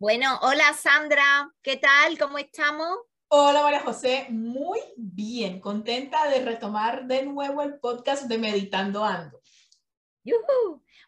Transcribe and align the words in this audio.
Bueno, 0.00 0.38
hola 0.42 0.74
Sandra, 0.74 1.52
¿qué 1.60 1.76
tal? 1.76 2.16
¿Cómo 2.18 2.38
estamos? 2.38 2.98
Hola 3.26 3.62
María 3.64 3.80
José, 3.80 4.28
muy 4.30 4.78
bien, 4.96 5.58
contenta 5.58 6.28
de 6.28 6.44
retomar 6.44 7.08
de 7.08 7.24
nuevo 7.24 7.62
el 7.62 7.80
podcast 7.80 8.26
de 8.26 8.38
Meditando 8.38 9.04
Ando. 9.04 9.42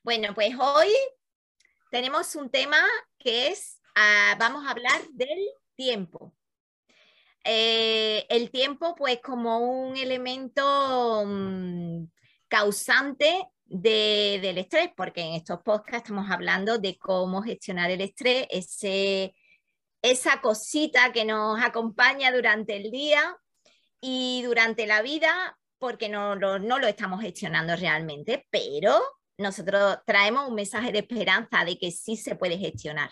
Bueno, 0.03 0.35
pues 0.35 0.57
hoy 0.59 0.89
tenemos 1.93 2.35
un 2.35 2.51
tema 2.51 2.83
que 3.17 3.47
es, 3.47 3.81
ah, 3.95 4.35
vamos 4.41 4.67
a 4.67 4.73
hablar 4.73 5.01
del 5.13 5.39
tiempo. 5.77 6.35
Eh, 7.45 8.27
el 8.29 8.51
tiempo, 8.51 8.97
pues 8.97 9.21
como 9.23 9.61
un 9.61 9.97
elemento 9.99 11.23
mm, 11.25 12.07
causante 12.49 13.49
del 13.71 14.59
estrés, 14.59 14.91
porque 14.97 15.21
en 15.21 15.35
estos 15.35 15.61
podcasts 15.63 16.09
estamos 16.09 16.29
hablando 16.29 16.79
de 16.79 16.99
cómo 16.99 17.41
gestionar 17.41 17.89
el 17.93 18.01
estrés, 18.01 18.47
ese, 18.51 19.33
esa 20.03 20.41
cosita 20.41 21.13
que 21.13 21.25
nos 21.25 21.63
acompaña 21.63 22.33
durante 22.33 22.77
el 22.77 22.91
día 22.91 23.37
y 24.01 24.43
durante 24.43 24.89
la 24.89 25.03
vida, 25.03 25.57
porque 25.79 26.09
no, 26.09 26.35
no, 26.35 26.59
lo 26.59 26.87
estamos 26.89 27.21
gestionando 27.21 27.77
realmente, 27.77 28.49
pero 28.51 29.01
nosotros 29.39 29.99
traemos 30.05 30.49
un 30.49 30.57
mensaje 30.57 30.91
de 30.91 30.99
esperanza 30.99 31.65
de 31.65 31.79
que 31.79 31.93
sí 31.93 32.17
se 32.17 32.35
puede 32.35 32.59
gestionar. 32.59 33.11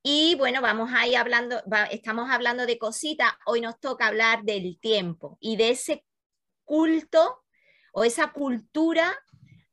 Y 0.00 0.36
bueno, 0.36 0.62
vamos 0.62 0.90
a 0.94 1.08
ir 1.08 1.16
hablando, 1.16 1.60
estamos 1.90 2.30
hablando 2.30 2.66
de 2.66 2.78
cositas, 2.78 3.32
hoy 3.46 3.60
nos 3.60 3.80
toca 3.80 4.06
hablar 4.06 4.44
del 4.44 4.78
tiempo 4.78 5.38
y 5.40 5.56
de 5.56 5.70
ese 5.70 6.04
culto 6.64 7.42
o 7.92 8.04
esa 8.04 8.32
cultura 8.32 9.18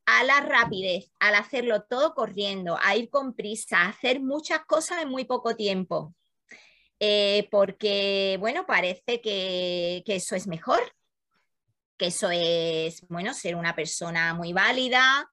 a 0.05 0.23
la 0.23 0.41
rapidez, 0.41 1.12
al 1.20 1.36
hacerlo 1.36 1.84
todo 1.84 2.14
corriendo, 2.14 2.77
a 2.82 2.95
ir 2.95 3.09
con 3.09 3.34
prisa, 3.34 3.82
a 3.82 3.90
hacer 3.90 4.22
muchas 4.22 4.66
cosas 4.66 5.02
en 5.02 5.09
muy 5.09 5.26
poco 5.26 5.55
tiempo. 5.55 6.14
Eh, 7.00 7.48
porque, 7.52 8.38
bueno, 8.40 8.66
parece 8.66 9.20
que, 9.22 10.03
eso 10.06 10.36
es 10.36 10.47
mejor, 10.47 10.80
que 11.97 12.08
eso 12.08 12.30
es, 12.31 13.06
bueno, 13.09 13.34
ser 13.34 13.56
una 13.56 13.75
persona 13.75 14.34
muy 14.34 14.53
válida, 14.53 15.30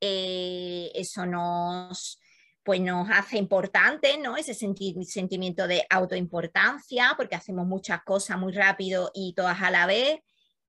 eh, 0.00 0.90
eso 0.94 1.24
nos, 1.26 2.18
pues 2.64 2.80
nos 2.80 3.08
hace 3.10 3.38
importante, 3.38 4.18
¿no? 4.18 4.36
Ese 4.36 4.54
sentimiento 4.54 5.66
de 5.68 5.86
autoimportancia, 5.88 7.14
porque 7.16 7.36
hacemos 7.36 7.66
muchas 7.66 8.02
cosas 8.02 8.38
muy 8.38 8.52
rápido 8.52 9.10
y 9.14 9.34
todas 9.34 9.62
a 9.62 9.70
la 9.70 9.86
vez 9.86 10.20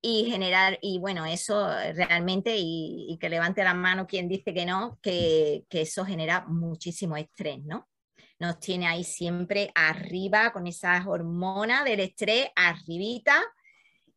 y 0.08 0.26
generar, 0.30 0.78
y 0.84 1.00
bueno, 1.00 1.26
eso 1.26 1.68
realmente, 1.96 2.56
y, 2.56 3.18
que 3.20 3.28
levante 3.28 3.64
la 3.64 3.74
mano 3.74 4.06
quien 4.06 4.28
dice 4.28 4.54
que 4.54 4.64
no, 4.64 5.00
que, 5.02 5.66
eso 5.72 6.06
genera 6.06 6.46
muchísimo 6.48 7.18
estrés, 7.18 7.64
¿no? 7.64 7.90
Nos 8.38 8.60
tiene 8.60 8.86
ahí 8.86 9.04
siempre 9.04 9.72
arriba 9.74 10.54
con 10.54 10.68
esas 10.68 11.08
hormonas 11.08 11.86
del 11.86 12.02
estrés, 12.02 12.50
arribita, 12.56 13.42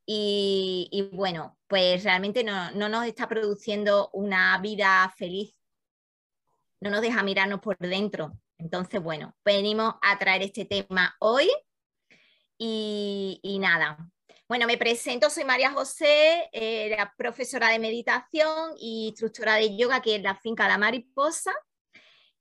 y, 0.04 1.08
bueno, 1.12 1.56
pues 1.66 2.04
realmente 2.04 2.44
no, 2.44 2.70
no, 2.72 2.90
nos 2.90 3.06
está 3.06 3.26
produciendo 3.26 4.10
una 4.12 4.58
vida 4.58 5.10
feliz, 5.16 5.58
no 6.82 6.90
nos 6.90 7.00
deja 7.00 7.22
mirarnos 7.22 7.60
por 7.60 7.78
dentro. 7.78 8.38
Entonces, 8.58 9.02
bueno, 9.02 9.34
venimos 9.42 9.94
a 10.02 10.18
traer 10.18 10.42
este 10.42 10.66
tema 10.66 11.16
hoy 11.18 11.48
y, 12.58 13.40
y 13.42 13.58
nada, 13.58 14.10
bueno, 14.48 14.66
me 14.66 14.78
presento, 14.78 15.28
soy 15.28 15.44
María 15.44 15.70
José, 15.72 16.48
eh, 16.52 16.96
profesora 17.18 17.68
de 17.68 17.78
meditación 17.78 18.72
y 18.80 19.08
instructora 19.08 19.56
de 19.56 19.76
yoga 19.76 19.96
aquí 19.96 20.12
en 20.12 20.22
la 20.22 20.34
finca 20.34 20.66
La 20.66 20.78
Mariposa. 20.78 21.52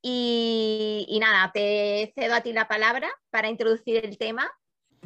Y, 0.01 1.05
y 1.09 1.19
nada, 1.19 1.51
te 1.53 2.13
cedo 2.15 2.35
a 2.35 2.41
ti 2.41 2.53
la 2.53 2.67
palabra 2.69 3.09
para 3.29 3.49
introducir 3.49 4.05
el 4.05 4.17
tema. 4.17 4.49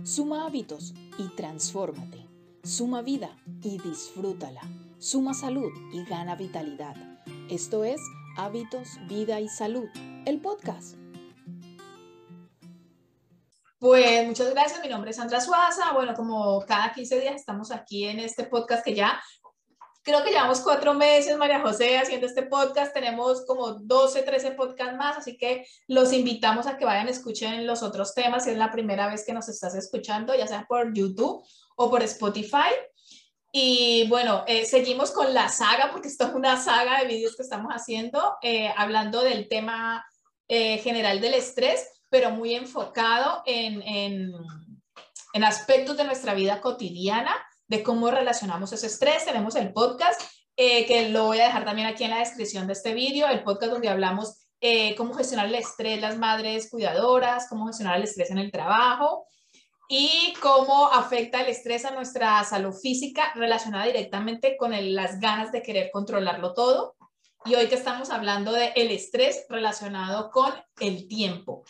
Suma 0.03 0.45
hábitos 0.45 0.93
y 1.17 1.27
transfórmate. 1.35 2.19
Suma 2.63 3.01
vida 3.01 3.35
y 3.63 3.79
disfrútala. 3.79 4.61
Suma 4.99 5.33
salud 5.33 5.71
y 5.91 6.05
gana 6.05 6.35
vitalidad. 6.35 6.95
Esto 7.49 7.83
es 7.83 7.99
Hábitos, 8.37 8.99
Vida 9.07 9.39
y 9.39 9.49
Salud, 9.49 9.89
el 10.25 10.39
podcast. 10.39 11.00
Pues 13.81 14.27
muchas 14.27 14.51
gracias, 14.51 14.79
mi 14.79 14.89
nombre 14.89 15.09
es 15.09 15.17
Sandra 15.17 15.41
Suaza. 15.41 15.91
Bueno, 15.93 16.13
como 16.13 16.63
cada 16.67 16.93
15 16.93 17.19
días 17.19 17.33
estamos 17.33 17.71
aquí 17.71 18.05
en 18.05 18.19
este 18.19 18.43
podcast 18.43 18.85
que 18.85 18.93
ya 18.93 19.19
creo 20.03 20.23
que 20.23 20.29
llevamos 20.29 20.59
cuatro 20.59 20.93
meses, 20.93 21.35
María 21.35 21.61
José, 21.61 21.97
haciendo 21.97 22.27
este 22.27 22.43
podcast. 22.43 22.93
Tenemos 22.93 23.43
como 23.47 23.71
12, 23.71 24.21
13 24.21 24.51
podcasts 24.51 24.95
más, 24.95 25.17
así 25.17 25.35
que 25.35 25.65
los 25.87 26.13
invitamos 26.13 26.67
a 26.67 26.77
que 26.77 26.85
vayan, 26.85 27.09
escuchen 27.09 27.65
los 27.65 27.81
otros 27.81 28.13
temas 28.13 28.43
si 28.43 28.51
es 28.51 28.57
la 28.57 28.71
primera 28.71 29.07
vez 29.07 29.25
que 29.25 29.33
nos 29.33 29.49
estás 29.49 29.73
escuchando, 29.73 30.35
ya 30.35 30.45
sea 30.45 30.67
por 30.69 30.93
YouTube 30.93 31.43
o 31.75 31.89
por 31.89 32.03
Spotify. 32.03 32.69
Y 33.51 34.07
bueno, 34.09 34.43
eh, 34.45 34.65
seguimos 34.65 35.09
con 35.09 35.33
la 35.33 35.49
saga, 35.49 35.89
porque 35.91 36.07
esto 36.07 36.27
es 36.27 36.35
una 36.35 36.55
saga 36.55 36.99
de 36.99 37.07
vídeos 37.07 37.35
que 37.35 37.41
estamos 37.41 37.73
haciendo, 37.73 38.35
eh, 38.43 38.71
hablando 38.77 39.23
del 39.23 39.47
tema 39.47 40.05
eh, 40.47 40.77
general 40.77 41.19
del 41.19 41.33
estrés 41.33 41.87
pero 42.11 42.29
muy 42.31 42.53
enfocado 42.53 43.41
en, 43.45 43.81
en, 45.33 45.43
aspectos 45.43 45.95
de 45.95 46.03
nuestra 46.03 46.33
vida 46.33 46.59
cotidiana, 46.59 47.33
de 47.67 47.81
cómo 47.81 48.11
relacionamos 48.11 48.73
ese 48.73 48.87
estrés. 48.87 49.23
Tenemos 49.23 49.55
el 49.55 49.71
podcast, 49.71 50.21
eh, 50.57 50.85
que 50.85 51.09
lo 51.09 51.27
voy 51.27 51.39
a 51.39 51.45
dejar 51.45 51.63
también 51.63 51.87
aquí 51.87 52.03
en 52.03 52.11
la 52.11 52.19
descripción 52.19 52.67
de 52.67 52.73
este 52.73 52.93
vídeo, 52.93 53.27
el 53.27 53.43
podcast 53.43 53.71
donde 53.71 53.87
hablamos 53.87 54.41
eh, 54.59 54.93
cómo 54.95 55.13
gestionar 55.13 55.47
el 55.47 55.55
estrés 55.55 56.01
las 56.01 56.17
madres 56.17 56.69
cuidadoras, 56.69 57.47
cómo 57.49 57.65
gestionar 57.65 57.95
el 57.95 58.03
estrés 58.03 58.29
en 58.29 58.39
el 58.39 58.51
trabajo 58.51 59.25
y 59.87 60.33
cómo 60.41 60.87
afecta 60.87 61.41
el 61.41 61.47
estrés 61.47 61.85
a 61.85 61.91
nuestra 61.91 62.43
salud 62.43 62.73
física 62.73 63.31
relacionada 63.35 63.85
directamente 63.85 64.57
con 64.57 64.71
las 64.93 65.19
ganas 65.21 65.51
de 65.53 65.63
querer 65.63 65.91
controlarlo 65.91 66.53
todo. 66.53 66.95
Y 67.45 67.55
hoy 67.55 67.67
que 67.67 67.75
estamos 67.75 68.11
hablando 68.11 68.51
del 68.51 68.71
el 68.75 68.91
estrés 68.91 69.45
relacionado 69.49 70.29
con 70.29 70.53
el 70.79 71.07
tiempo. 71.07 71.63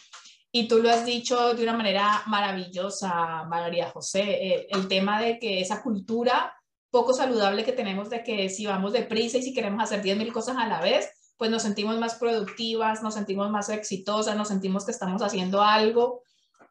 Y 0.52 0.68
tú 0.68 0.80
lo 0.80 0.90
has 0.90 1.06
dicho 1.06 1.54
de 1.54 1.64
una 1.64 1.74
manera 1.74 2.24
maravillosa, 2.28 3.46
María 3.46 3.90
José, 3.90 4.22
eh, 4.22 4.68
el, 4.70 4.88
tema 4.90 5.22
de 5.22 5.40
que 5.40 5.62
esa 5.62 5.82
cultura 5.82 6.54
poco 6.90 7.14
saludable 7.14 7.64
que 7.64 7.72
tenemos 7.72 8.10
de 8.10 8.22
que 8.22 8.50
si 8.50 8.66
vamos 8.66 8.92
deprisa 8.92 9.38
y 9.38 9.44
si 9.44 9.54
queremos 9.54 9.82
hacer 9.82 10.04
10.000 10.04 10.34
cosas 10.34 10.58
a 10.58 10.68
la 10.68 10.82
vez, 10.82 11.10
pues 11.38 11.50
nos 11.50 11.64
sentimos 11.64 11.98
más 11.98 12.16
productivas, 12.16 13.02
nos 13.02 13.14
sentimos 13.14 13.50
más 13.50 13.70
exitosas, 13.70 14.36
nos 14.36 14.50
sentimos 14.50 14.86
que 14.86 14.92
estamos 14.92 15.22
haciendo 15.22 15.62
algo 15.62 16.22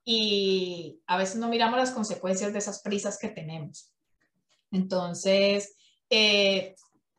y 0.04 1.00
a 1.06 1.16
veces 1.16 1.36
no 1.36 1.48
miramos 1.48 1.78
las 1.78 1.90
consecuencias 1.90 2.52
de 2.52 2.58
esas 2.58 2.82
prisas 2.82 3.18
que 3.18 3.30
tenemos. 3.30 3.92
Entonces, 4.70 5.74
eh, 6.10 6.76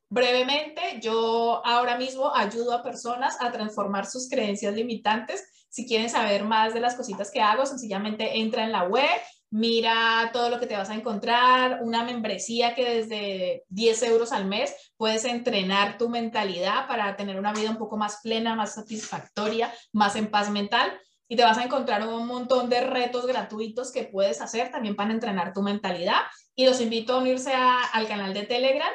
brevemente, 0.10 1.00
yo 1.02 1.66
ahora 1.66 1.98
mismo 1.98 2.34
ayudo 2.36 2.74
a 2.74 2.84
personas 2.84 3.36
a 3.40 3.52
transformar 3.52 4.06
sus 4.06 4.30
creencias 4.30 4.76
limitantes 4.76 5.44
si 5.72 5.88
quieren 5.88 6.10
saber 6.10 6.44
más 6.44 6.74
de 6.74 6.82
las 6.82 6.96
cositas 6.96 7.32
que 7.32 7.42
hago, 7.42 7.66
sencillamente 7.66 8.40
entra 8.40 8.66
en 8.66 8.74
la 8.74 8.84
web, 8.84 9.10
mira 9.50 10.30
todo 10.34 10.50
lo 10.50 10.60
que 10.60 10.68
te 10.68 10.76
vas 10.76 10.90
a 10.90 10.96
encontrar, 10.96 11.80
una 11.82 12.04
membresía 12.04 12.76
que 12.76 12.98
desde 12.98 13.64
10 13.70 14.04
euros 14.04 14.34
al 14.34 14.46
mes 14.46 14.76
puedes 14.98 15.24
entrenar 15.24 15.98
tu 15.98 16.10
mentalidad 16.10 16.88
para 16.90 17.16
tener 17.16 17.40
una 17.40 17.54
vida 17.54 17.70
un 17.70 17.78
poco 17.78 17.96
más 17.96 18.20
plena, 18.22 18.54
más 18.54 18.76
satisfactoria, 18.76 19.74
más 19.94 20.18
en 20.18 20.30
paz 20.30 20.50
mental. 20.50 20.92
Y 21.30 21.38
te 21.38 21.44
vas 21.44 21.58
a 21.58 21.64
encontrar 21.64 22.06
un 22.06 22.28
montón 22.28 22.70
de 22.70 22.82
retos 22.82 23.26
gratuitos 23.26 23.94
que 23.94 24.04
puedes 24.04 24.42
hacer 24.42 24.72
también 24.72 24.98
para 24.98 25.14
entrenar 25.14 25.54
tu 25.54 25.62
mentalidad. 25.62 26.20
Y 26.54 26.66
los 26.66 26.82
invito 26.82 27.14
a 27.14 27.20
unirse 27.20 27.54
al 27.54 28.08
canal 28.10 28.34
de 28.34 28.44
Telegram, 28.44 28.92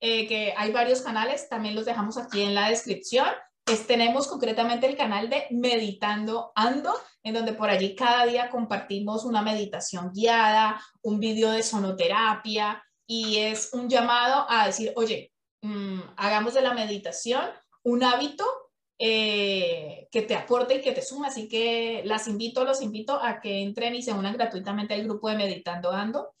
eh, 0.00 0.26
que 0.26 0.52
hay 0.56 0.72
varios 0.72 1.02
canales, 1.02 1.48
también 1.48 1.76
los 1.76 1.84
dejamos 1.84 2.18
aquí 2.18 2.42
en 2.42 2.56
la 2.56 2.68
descripción 2.68 3.28
tenemos 3.86 4.28
concretamente 4.28 4.86
el 4.86 4.96
canal 4.96 5.28
de 5.28 5.46
Meditando 5.50 6.52
Ando, 6.54 6.94
en 7.22 7.34
donde 7.34 7.52
por 7.52 7.68
allí 7.68 7.96
cada 7.96 8.24
día 8.24 8.48
compartimos 8.48 9.24
una 9.24 9.42
meditación 9.42 10.12
guiada, 10.12 10.80
un 11.02 11.18
vídeo 11.18 11.50
de 11.50 11.64
sonoterapia 11.64 12.82
y 13.06 13.38
es 13.38 13.72
un 13.72 13.88
llamado 13.88 14.46
a 14.48 14.66
decir, 14.66 14.92
oye, 14.94 15.32
mm, 15.62 16.00
hagamos 16.16 16.54
de 16.54 16.62
la 16.62 16.74
meditación 16.74 17.42
un 17.82 18.04
hábito 18.04 18.44
eh, 18.98 20.08
que 20.10 20.22
te 20.22 20.34
aporte 20.34 20.76
y 20.76 20.80
que 20.80 20.92
te 20.92 21.02
suma. 21.02 21.28
Así 21.28 21.48
que 21.48 22.02
las 22.04 22.28
invito, 22.28 22.64
los 22.64 22.80
invito 22.82 23.20
a 23.20 23.40
que 23.40 23.62
entren 23.62 23.94
y 23.96 24.02
se 24.02 24.12
unan 24.12 24.34
gratuitamente 24.34 24.94
al 24.94 25.04
grupo 25.04 25.28
de 25.28 25.36
Meditando 25.36 25.90
Ando 25.90 26.34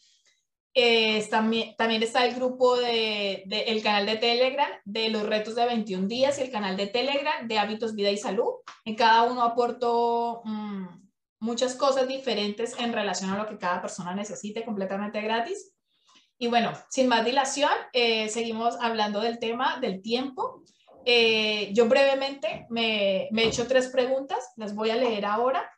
también, 1.30 1.74
también 1.76 2.02
está 2.02 2.26
el 2.26 2.34
grupo 2.34 2.76
de, 2.76 3.44
el 3.48 3.82
canal 3.82 4.04
de 4.04 4.16
Telegram 4.16 4.68
de 4.84 5.08
los 5.08 5.22
retos 5.24 5.54
de 5.54 5.64
21 5.64 6.06
días 6.06 6.38
y 6.38 6.42
el 6.42 6.50
canal 6.50 6.76
de 6.76 6.86
Telegram 6.86 7.48
de 7.48 7.58
hábitos, 7.58 7.94
vida 7.94 8.10
y 8.10 8.18
salud. 8.18 8.52
En 8.84 8.94
cada 8.94 9.22
uno 9.22 9.42
aporto 9.42 10.42
mm, 10.44 10.86
muchas 11.40 11.74
cosas 11.76 12.06
diferentes 12.06 12.78
en 12.78 12.92
relación 12.92 13.30
a 13.30 13.38
lo 13.38 13.46
que 13.46 13.56
cada 13.56 13.80
persona 13.80 14.14
necesite, 14.14 14.64
completamente 14.64 15.20
gratis. 15.22 15.74
Y 16.38 16.48
bueno, 16.48 16.72
sin 16.90 17.08
más 17.08 17.24
dilación, 17.24 17.72
eh, 17.94 18.28
seguimos 18.28 18.76
hablando 18.80 19.20
del 19.20 19.38
tema 19.38 19.78
del 19.80 20.02
tiempo. 20.02 20.62
Eh, 21.06 21.70
yo 21.72 21.88
brevemente 21.88 22.66
me, 22.68 23.28
me 23.30 23.44
he 23.44 23.48
hecho 23.48 23.66
tres 23.66 23.88
preguntas, 23.88 24.52
las 24.56 24.74
voy 24.74 24.90
a 24.90 24.96
leer 24.96 25.24
ahora 25.24 25.70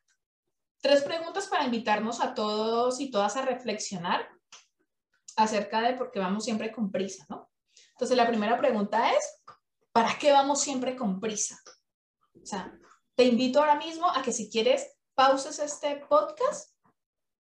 tres 0.80 1.02
preguntas 1.02 1.46
para 1.48 1.64
invitarnos 1.64 2.20
a 2.20 2.34
todos 2.34 3.00
y 3.00 3.10
todas 3.10 3.36
a 3.36 3.42
reflexionar 3.42 4.28
acerca 5.38 5.80
de 5.80 5.94
por 5.94 6.10
qué 6.10 6.18
vamos 6.18 6.44
siempre 6.44 6.72
con 6.72 6.90
prisa, 6.90 7.24
¿no? 7.28 7.48
Entonces, 7.92 8.16
la 8.16 8.26
primera 8.26 8.58
pregunta 8.58 9.12
es, 9.12 9.42
¿para 9.92 10.18
qué 10.18 10.32
vamos 10.32 10.60
siempre 10.60 10.96
con 10.96 11.20
prisa? 11.20 11.56
O 12.34 12.44
sea, 12.44 12.76
te 13.14 13.24
invito 13.24 13.60
ahora 13.60 13.76
mismo 13.76 14.10
a 14.10 14.22
que 14.22 14.32
si 14.32 14.50
quieres 14.50 14.96
pauses 15.14 15.60
este 15.60 15.96
podcast 16.08 16.74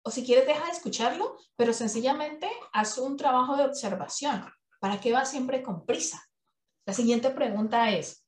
o 0.04 0.12
si 0.12 0.24
quieres 0.24 0.46
deja 0.46 0.66
de 0.66 0.72
escucharlo, 0.72 1.38
pero 1.56 1.74
sencillamente 1.74 2.48
haz 2.72 3.00
un 3.00 3.18
trabajo 3.18 3.58
de 3.58 3.66
observación. 3.66 4.48
¿Para 4.80 5.02
qué 5.02 5.12
vas 5.12 5.32
siempre 5.32 5.64
con 5.64 5.86
prisa? 5.86 6.24
La 6.86 6.94
siguiente 6.94 7.32
pregunta 7.32 7.92
es, 7.92 8.24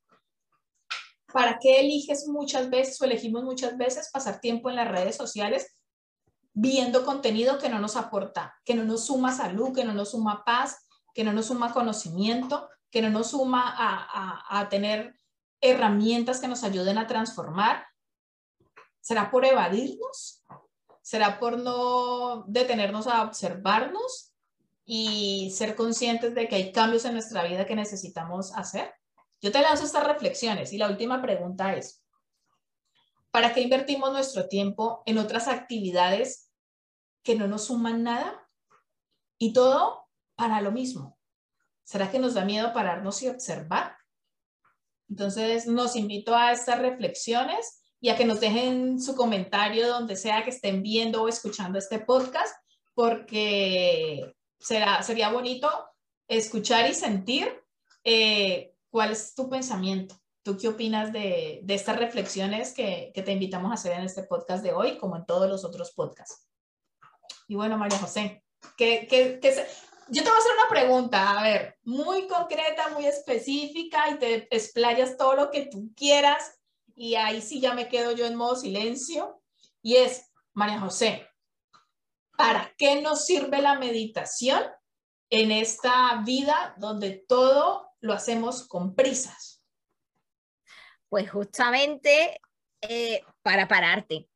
¿para 1.31 1.59
qué 1.59 1.79
eliges 1.79 2.27
muchas 2.27 2.71
veces 2.71 2.99
o 3.01 3.05
elegimos 3.05 3.43
muchas 3.43 3.77
veces 3.77 4.09
pasar 4.11 4.39
tiempo 4.39 4.69
en 4.69 4.77
las 4.77 4.87
redes 4.87 5.15
sociales 5.15 5.78
viendo 6.53 7.05
contenido 7.05 7.57
que 7.59 7.69
no 7.69 7.79
nos 7.79 7.95
aporta, 7.95 8.55
que 8.65 8.75
no 8.75 8.83
nos 8.83 9.05
suma 9.05 9.31
salud, 9.31 9.73
que 9.73 9.85
no 9.85 9.93
nos 9.93 10.11
suma 10.11 10.43
paz, 10.43 10.87
que 11.13 11.23
no 11.23 11.33
nos 11.33 11.47
suma 11.47 11.73
conocimiento, 11.73 12.69
que 12.91 13.01
no 13.01 13.09
nos 13.09 13.31
suma 13.31 13.75
a, 13.77 14.69
tener 14.69 15.15
herramientas 15.61 16.39
que 16.39 16.47
nos 16.47 16.63
ayuden 16.63 16.97
a 16.97 17.07
transformar? 17.07 17.85
¿Será 19.01 19.29
por 19.31 19.45
evadirnos? 19.45 20.43
¿Será 21.01 21.39
por 21.39 21.59
no 21.59 22.45
detenernos 22.47 23.07
a 23.07 23.23
observarnos 23.23 24.33
y 24.85 25.51
ser 25.51 25.75
conscientes 25.75 26.35
de 26.35 26.47
que 26.47 26.55
hay 26.55 26.71
cambios 26.71 27.05
en 27.05 27.13
nuestra 27.13 27.43
vida 27.43 27.65
que 27.65 27.75
necesitamos 27.75 28.55
hacer? 28.55 28.93
Yo 29.41 29.51
te 29.51 29.61
lanzo 29.61 29.85
estas 29.85 30.05
reflexiones 30.05 30.73
y 30.73 30.77
la 30.77 30.89
última 30.89 31.21
pregunta 31.21 31.75
es, 31.75 32.03
¿para 33.31 33.53
qué 33.53 33.61
invertimos 33.61 34.11
nuestro 34.11 34.47
tiempo 34.47 35.03
en 35.05 35.17
otras 35.17 35.47
actividades 35.47 36.51
que 37.23 37.35
no 37.35 37.47
nos 37.47 37.65
suman 37.65 38.03
nada? 38.03 38.47
Y 39.37 39.53
todo 39.53 40.07
para 40.35 40.61
lo 40.61 40.71
mismo. 40.71 41.17
¿Será 41.83 42.11
que 42.11 42.19
nos 42.19 42.33
da 42.33 42.45
miedo 42.45 42.73
pararnos 42.73 43.21
y 43.23 43.29
observar? 43.29 43.97
Entonces, 45.09 45.65
nos 45.65 45.95
invito 45.95 46.35
a 46.35 46.51
estas 46.51 46.79
reflexiones 46.79 47.83
y 47.99 48.09
a 48.09 48.15
que 48.15 48.25
nos 48.25 48.39
dejen 48.39 49.01
su 49.01 49.15
comentario 49.15 49.87
donde 49.87 50.15
sea 50.15 50.43
que 50.43 50.51
estén 50.51 50.83
viendo 50.83 51.23
o 51.23 51.27
escuchando 51.27 51.79
este 51.79 51.99
podcast, 51.99 52.55
porque 52.93 54.35
será, 54.59 55.01
sería 55.03 55.31
bonito 55.31 55.69
escuchar 56.27 56.89
y 56.89 56.93
sentir 56.93 57.63
eh, 58.03 58.73
cuál 58.89 59.11
es 59.11 59.33
tu 59.33 59.49
pensamiento. 59.49 60.15
¿Tú 60.49 60.57
qué 60.57 60.67
opinas 60.67 61.13
de, 61.13 61.59
de 61.61 61.75
estas 61.75 61.97
reflexiones 61.97 62.73
que, 62.73 63.11
que, 63.13 63.21
te 63.21 63.33
invitamos 63.33 63.69
a 63.69 63.75
hacer 63.75 63.91
en 63.91 64.01
este 64.01 64.23
podcast 64.23 64.63
de 64.63 64.73
hoy, 64.73 64.97
como 64.97 65.15
en 65.15 65.27
todos 65.27 65.47
los 65.47 65.63
otros 65.63 65.91
podcasts? 65.91 66.49
Y 67.47 67.53
bueno, 67.53 67.77
María 67.77 67.99
José, 67.99 68.43
¿qué, 68.75 69.05
qué, 69.07 69.37
qué 69.39 69.51
se, 69.51 69.67
yo 70.07 70.23
te 70.23 70.29
voy 70.29 70.35
a 70.35 70.41
hacer 70.41 70.51
una 70.53 70.67
pregunta, 70.67 71.39
a 71.39 71.43
ver, 71.43 71.77
muy 71.83 72.27
concreta, 72.27 72.89
muy 72.89 73.05
específica 73.05 74.09
y 74.09 74.17
te 74.17 74.47
explayas 74.49 75.17
todo 75.17 75.35
lo 75.35 75.51
que 75.51 75.67
tú 75.67 75.93
quieras 75.95 76.59
y 76.95 77.13
ahí 77.13 77.43
sí 77.43 77.61
ya 77.61 77.75
me 77.75 77.87
quedo 77.87 78.13
yo 78.13 78.25
en 78.25 78.33
modo 78.33 78.55
silencio. 78.55 79.43
Y 79.83 79.97
es, 79.97 80.31
María 80.53 80.79
José, 80.79 81.27
¿para 82.35 82.73
qué 82.75 83.03
nos 83.03 83.23
sirve 83.23 83.61
la 83.61 83.77
meditación 83.77 84.63
en 85.29 85.51
esta 85.51 86.23
vida 86.25 86.73
donde 86.79 87.23
todo 87.27 87.91
lo 87.99 88.13
hacemos 88.13 88.67
con 88.67 88.95
prisas? 88.95 89.58
Pues 91.09 91.29
justamente 91.31 92.39
eh, 92.81 93.21
para 93.41 93.67
pararte, 93.67 94.29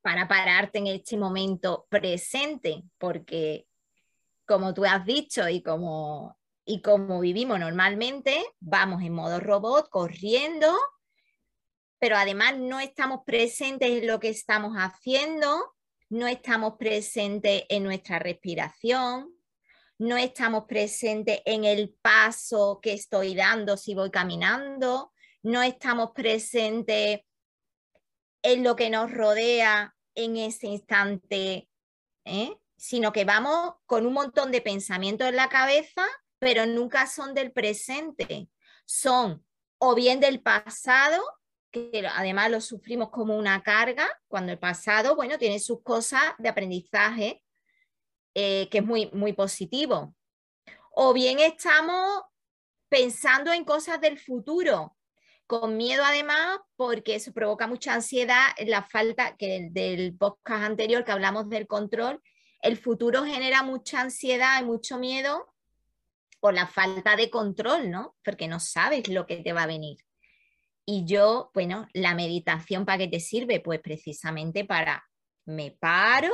para 0.00 0.26
pararte 0.26 0.78
en 0.78 0.88
este 0.88 1.16
momento 1.16 1.86
presente, 1.88 2.82
porque 2.98 3.66
como 4.46 4.72
tú 4.72 4.84
has 4.84 5.04
dicho 5.04 5.48
y 5.48 5.62
como, 5.62 6.38
y 6.64 6.80
como 6.80 7.20
vivimos 7.20 7.58
normalmente, 7.60 8.44
vamos 8.60 9.02
en 9.02 9.12
modo 9.12 9.40
robot, 9.40 9.90
corriendo, 9.90 10.74
pero 11.98 12.16
además 12.16 12.56
no 12.56 12.80
estamos 12.80 13.20
presentes 13.26 13.88
en 13.88 14.06
lo 14.06 14.20
que 14.20 14.28
estamos 14.28 14.74
haciendo, 14.76 15.74
no 16.08 16.26
estamos 16.26 16.74
presentes 16.78 17.64
en 17.68 17.84
nuestra 17.84 18.18
respiración, 18.18 19.34
no 19.98 20.16
estamos 20.16 20.64
presentes 20.64 21.40
en 21.44 21.64
el 21.64 21.94
paso 22.00 22.80
que 22.82 22.92
estoy 22.92 23.34
dando 23.34 23.76
si 23.76 23.94
voy 23.94 24.10
caminando, 24.10 25.12
no 25.46 25.62
estamos 25.62 26.10
presentes 26.12 27.20
en 28.42 28.62
lo 28.62 28.76
que 28.76 28.90
nos 28.90 29.10
rodea 29.10 29.94
en 30.14 30.36
ese 30.36 30.66
instante. 30.66 31.68
¿eh? 32.24 32.56
sino 32.76 33.12
que 33.12 33.24
vamos 33.24 33.74
con 33.86 34.06
un 34.06 34.12
montón 34.12 34.52
de 34.52 34.60
pensamientos 34.60 35.28
en 35.28 35.36
la 35.36 35.48
cabeza, 35.48 36.06
pero 36.38 36.66
nunca 36.66 37.06
son 37.06 37.34
del 37.34 37.52
presente, 37.52 38.48
son 38.84 39.44
o 39.78 39.94
bien 39.94 40.20
del 40.20 40.42
pasado, 40.42 41.22
que 41.70 42.06
además 42.06 42.50
lo 42.50 42.60
sufrimos 42.60 43.10
como 43.10 43.36
una 43.36 43.62
carga, 43.62 44.08
cuando 44.28 44.52
el 44.52 44.58
pasado, 44.58 45.16
bueno, 45.16 45.38
tiene 45.38 45.58
sus 45.58 45.82
cosas 45.82 46.22
de 46.38 46.48
aprendizaje, 46.48 47.42
eh, 48.34 48.68
que 48.70 48.78
es 48.78 48.84
muy, 48.84 49.10
muy 49.12 49.32
positivo. 49.32 50.14
O 50.90 51.12
bien 51.12 51.40
estamos 51.40 52.22
pensando 52.88 53.52
en 53.52 53.64
cosas 53.64 54.00
del 54.00 54.18
futuro, 54.18 54.95
con 55.46 55.76
miedo 55.76 56.02
además, 56.04 56.58
porque 56.76 57.14
eso 57.14 57.32
provoca 57.32 57.66
mucha 57.66 57.94
ansiedad, 57.94 58.46
la 58.66 58.82
falta 58.82 59.36
que 59.36 59.68
del 59.70 60.16
podcast 60.16 60.64
anterior 60.64 61.04
que 61.04 61.12
hablamos 61.12 61.48
del 61.48 61.66
control, 61.66 62.20
el 62.62 62.76
futuro 62.76 63.24
genera 63.24 63.62
mucha 63.62 64.00
ansiedad 64.00 64.60
y 64.60 64.64
mucho 64.64 64.98
miedo 64.98 65.54
por 66.40 66.54
la 66.54 66.66
falta 66.66 67.16
de 67.16 67.30
control, 67.30 67.90
¿no? 67.90 68.16
Porque 68.24 68.48
no 68.48 68.60
sabes 68.60 69.08
lo 69.08 69.26
que 69.26 69.36
te 69.38 69.52
va 69.52 69.64
a 69.64 69.66
venir. 69.66 69.98
Y 70.84 71.04
yo, 71.04 71.50
bueno, 71.54 71.88
la 71.92 72.14
meditación 72.14 72.84
para 72.84 72.98
qué 72.98 73.08
te 73.08 73.20
sirve? 73.20 73.60
Pues 73.60 73.80
precisamente 73.80 74.64
para 74.64 75.04
me 75.44 75.70
paro 75.72 76.32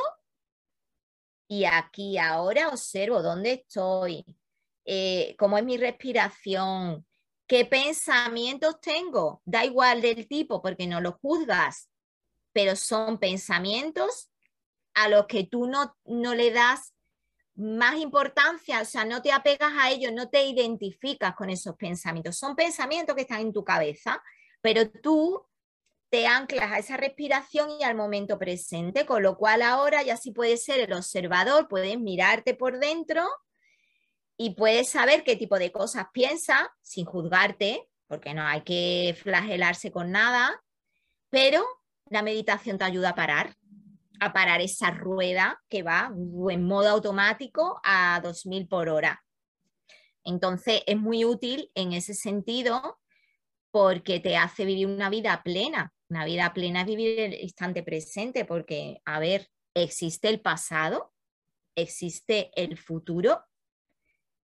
y 1.48 1.64
aquí 1.64 2.16
ahora 2.16 2.68
observo 2.68 3.22
dónde 3.22 3.52
estoy, 3.52 4.24
eh, 4.86 5.34
cómo 5.38 5.58
es 5.58 5.64
mi 5.64 5.76
respiración, 5.76 7.06
qué 7.52 7.66
pensamientos 7.66 8.80
tengo. 8.80 9.42
Da 9.44 9.62
igual 9.62 10.00
del 10.00 10.26
tipo 10.26 10.62
porque 10.62 10.86
no 10.86 11.02
lo 11.02 11.18
juzgas, 11.20 11.90
pero 12.54 12.76
son 12.76 13.18
pensamientos 13.18 14.30
a 14.94 15.10
los 15.10 15.26
que 15.26 15.44
tú 15.44 15.66
no, 15.66 15.94
no 16.06 16.34
le 16.34 16.50
das 16.50 16.94
más 17.54 17.96
importancia, 17.98 18.80
o 18.80 18.86
sea, 18.86 19.04
no 19.04 19.20
te 19.20 19.32
apegas 19.32 19.70
a 19.78 19.90
ellos, 19.90 20.12
no 20.14 20.30
te 20.30 20.46
identificas 20.46 21.34
con 21.34 21.50
esos 21.50 21.76
pensamientos. 21.76 22.38
Son 22.38 22.56
pensamientos 22.56 23.14
que 23.14 23.20
están 23.20 23.42
en 23.42 23.52
tu 23.52 23.62
cabeza, 23.62 24.22
pero 24.62 24.90
tú 24.90 25.46
te 26.08 26.26
anclas 26.26 26.72
a 26.72 26.78
esa 26.78 26.96
respiración 26.96 27.68
y 27.78 27.84
al 27.84 27.94
momento 27.94 28.38
presente, 28.38 29.04
con 29.04 29.22
lo 29.22 29.36
cual 29.36 29.60
ahora 29.60 30.02
ya 30.02 30.16
sí 30.16 30.30
puedes 30.30 30.64
ser 30.64 30.80
el 30.80 30.94
observador, 30.94 31.68
puedes 31.68 32.00
mirarte 32.00 32.54
por 32.54 32.78
dentro 32.78 33.28
y 34.36 34.54
puedes 34.54 34.90
saber 34.90 35.24
qué 35.24 35.36
tipo 35.36 35.58
de 35.58 35.72
cosas 35.72 36.06
piensas 36.12 36.66
sin 36.80 37.04
juzgarte, 37.04 37.88
porque 38.06 38.34
no 38.34 38.42
hay 38.42 38.62
que 38.62 39.16
flagelarse 39.22 39.90
con 39.90 40.10
nada, 40.10 40.62
pero 41.30 41.64
la 42.06 42.22
meditación 42.22 42.78
te 42.78 42.84
ayuda 42.84 43.10
a 43.10 43.14
parar 43.14 43.56
a 44.22 44.32
parar 44.32 44.60
esa 44.60 44.92
rueda 44.92 45.60
que 45.68 45.82
va 45.82 46.12
en 46.48 46.64
modo 46.64 46.88
automático 46.88 47.80
a 47.82 48.20
2000 48.22 48.68
por 48.68 48.88
hora. 48.88 49.24
Entonces 50.22 50.82
es 50.86 50.96
muy 50.96 51.24
útil 51.24 51.72
en 51.74 51.92
ese 51.92 52.14
sentido 52.14 53.00
porque 53.72 54.20
te 54.20 54.36
hace 54.36 54.64
vivir 54.64 54.86
una 54.86 55.10
vida 55.10 55.42
plena. 55.42 55.92
Una 56.08 56.24
vida 56.24 56.52
plena 56.54 56.82
es 56.82 56.86
vivir 56.86 57.18
el 57.18 57.34
instante 57.34 57.82
presente 57.82 58.44
porque, 58.44 59.00
a 59.04 59.18
ver, 59.18 59.48
existe 59.74 60.28
el 60.28 60.40
pasado, 60.40 61.12
existe 61.74 62.52
el 62.54 62.78
futuro. 62.78 63.42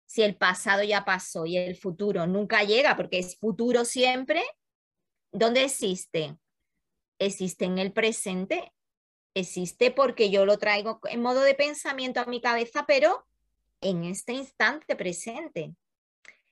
Si 0.05 0.21
el 0.21 0.35
pasado 0.35 0.83
ya 0.83 1.03
pasó 1.05 1.45
y 1.45 1.57
el 1.57 1.75
futuro 1.75 2.27
nunca 2.27 2.63
llega 2.63 2.95
porque 2.95 3.19
es 3.19 3.37
futuro 3.37 3.85
siempre, 3.85 4.43
¿dónde 5.31 5.63
existe? 5.63 6.37
Existe 7.19 7.65
en 7.65 7.79
el 7.79 7.91
presente 7.93 8.71
existe 9.35 9.91
porque 9.91 10.31
yo 10.31 10.45
lo 10.45 10.57
traigo 10.57 10.99
en 11.03 11.21
modo 11.21 11.41
de 11.41 11.53
pensamiento 11.53 12.21
a 12.21 12.25
mi 12.25 12.41
cabeza, 12.41 12.85
pero 12.87 13.27
en 13.81 14.05
este 14.05 14.33
instante 14.33 14.95
presente. 14.95 15.75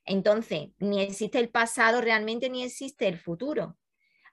Entonces, 0.05 0.69
ni 0.79 1.01
existe 1.01 1.39
el 1.39 1.49
pasado 1.49 2.01
realmente, 2.01 2.49
ni 2.49 2.63
existe 2.63 3.07
el 3.07 3.17
futuro. 3.17 3.77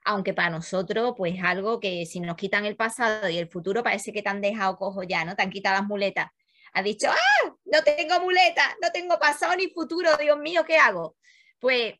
Aunque 0.03 0.33
para 0.33 0.49
nosotros, 0.49 1.13
pues 1.15 1.41
algo 1.41 1.79
que 1.79 2.05
si 2.05 2.19
nos 2.19 2.35
quitan 2.35 2.65
el 2.65 2.75
pasado 2.75 3.29
y 3.29 3.37
el 3.37 3.47
futuro, 3.47 3.83
parece 3.83 4.11
que 4.11 4.21
te 4.21 4.29
han 4.29 4.41
dejado 4.41 4.75
cojo 4.77 5.03
ya, 5.03 5.23
¿no? 5.23 5.35
Te 5.35 5.43
han 5.43 5.49
quitado 5.49 5.79
las 5.79 5.87
muletas. 5.87 6.27
Has 6.73 6.83
dicho, 6.83 7.07
¡ah! 7.09 7.55
No 7.65 7.83
tengo 7.83 8.19
muletas, 8.21 8.67
no 8.81 8.91
tengo 8.91 9.19
pasado 9.19 9.55
ni 9.55 9.69
futuro, 9.69 10.15
Dios 10.17 10.37
mío, 10.39 10.63
¿qué 10.65 10.77
hago? 10.77 11.17
Pues 11.59 11.95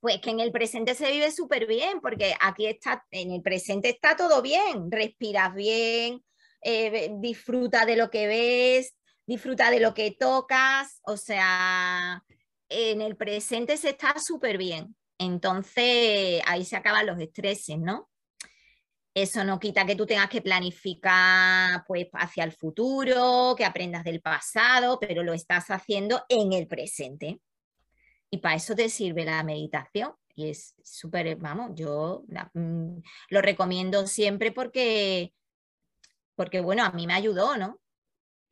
Pues 0.00 0.20
que 0.20 0.30
en 0.30 0.40
el 0.40 0.52
presente 0.52 0.94
se 0.94 1.10
vive 1.10 1.30
súper 1.32 1.66
bien, 1.66 2.00
porque 2.00 2.34
aquí 2.40 2.66
está, 2.66 3.04
en 3.10 3.32
el 3.32 3.42
presente 3.42 3.88
está 3.88 4.16
todo 4.16 4.42
bien, 4.42 4.90
respiras 4.92 5.54
bien, 5.54 6.24
eh, 6.62 7.10
disfruta 7.18 7.84
de 7.84 7.96
lo 7.96 8.08
que 8.10 8.26
ves, 8.28 8.94
disfruta 9.26 9.70
de 9.70 9.80
lo 9.80 9.94
que 9.94 10.12
tocas, 10.12 11.00
o 11.02 11.16
sea, 11.16 12.22
en 12.68 13.00
el 13.02 13.16
presente 13.16 13.76
se 13.76 13.90
está 13.90 14.18
súper 14.20 14.56
bien. 14.56 14.96
Entonces 15.18 16.42
ahí 16.46 16.64
se 16.64 16.76
acaban 16.76 17.06
los 17.06 17.18
estreses, 17.20 17.78
¿no? 17.78 18.08
Eso 19.20 19.42
no 19.42 19.58
quita 19.58 19.84
que 19.84 19.96
tú 19.96 20.06
tengas 20.06 20.28
que 20.28 20.40
planificar 20.40 21.84
pues 21.88 22.06
hacia 22.12 22.44
el 22.44 22.52
futuro, 22.52 23.54
que 23.56 23.64
aprendas 23.64 24.04
del 24.04 24.20
pasado, 24.20 25.00
pero 25.00 25.24
lo 25.24 25.32
estás 25.32 25.72
haciendo 25.72 26.22
en 26.28 26.52
el 26.52 26.68
presente. 26.68 27.40
Y 28.30 28.38
para 28.38 28.54
eso 28.54 28.76
te 28.76 28.88
sirve 28.88 29.24
la 29.24 29.42
meditación. 29.42 30.12
Y 30.36 30.50
es 30.50 30.76
súper, 30.84 31.34
vamos, 31.34 31.72
yo 31.74 32.22
mm, 32.54 32.98
lo 33.30 33.42
recomiendo 33.42 34.06
siempre 34.06 34.52
porque, 34.52 35.34
porque, 36.36 36.60
bueno, 36.60 36.84
a 36.84 36.92
mí 36.92 37.08
me 37.08 37.14
ayudó, 37.14 37.56
¿no? 37.56 37.80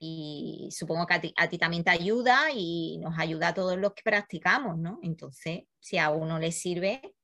Y 0.00 0.68
supongo 0.72 1.06
que 1.06 1.14
a 1.14 1.20
ti, 1.20 1.34
a 1.36 1.48
ti, 1.48 1.58
también 1.58 1.84
te 1.84 1.90
ayuda 1.90 2.50
y 2.52 2.98
nos 2.98 3.16
ayuda 3.16 3.48
a 3.48 3.54
todos 3.54 3.78
los 3.78 3.94
que 3.94 4.02
practicamos, 4.02 4.76
¿no? 4.78 4.98
Entonces, 5.04 5.62
si 5.78 5.98
a 5.98 6.10
uno 6.10 6.40
le 6.40 6.50
sirve, 6.50 7.14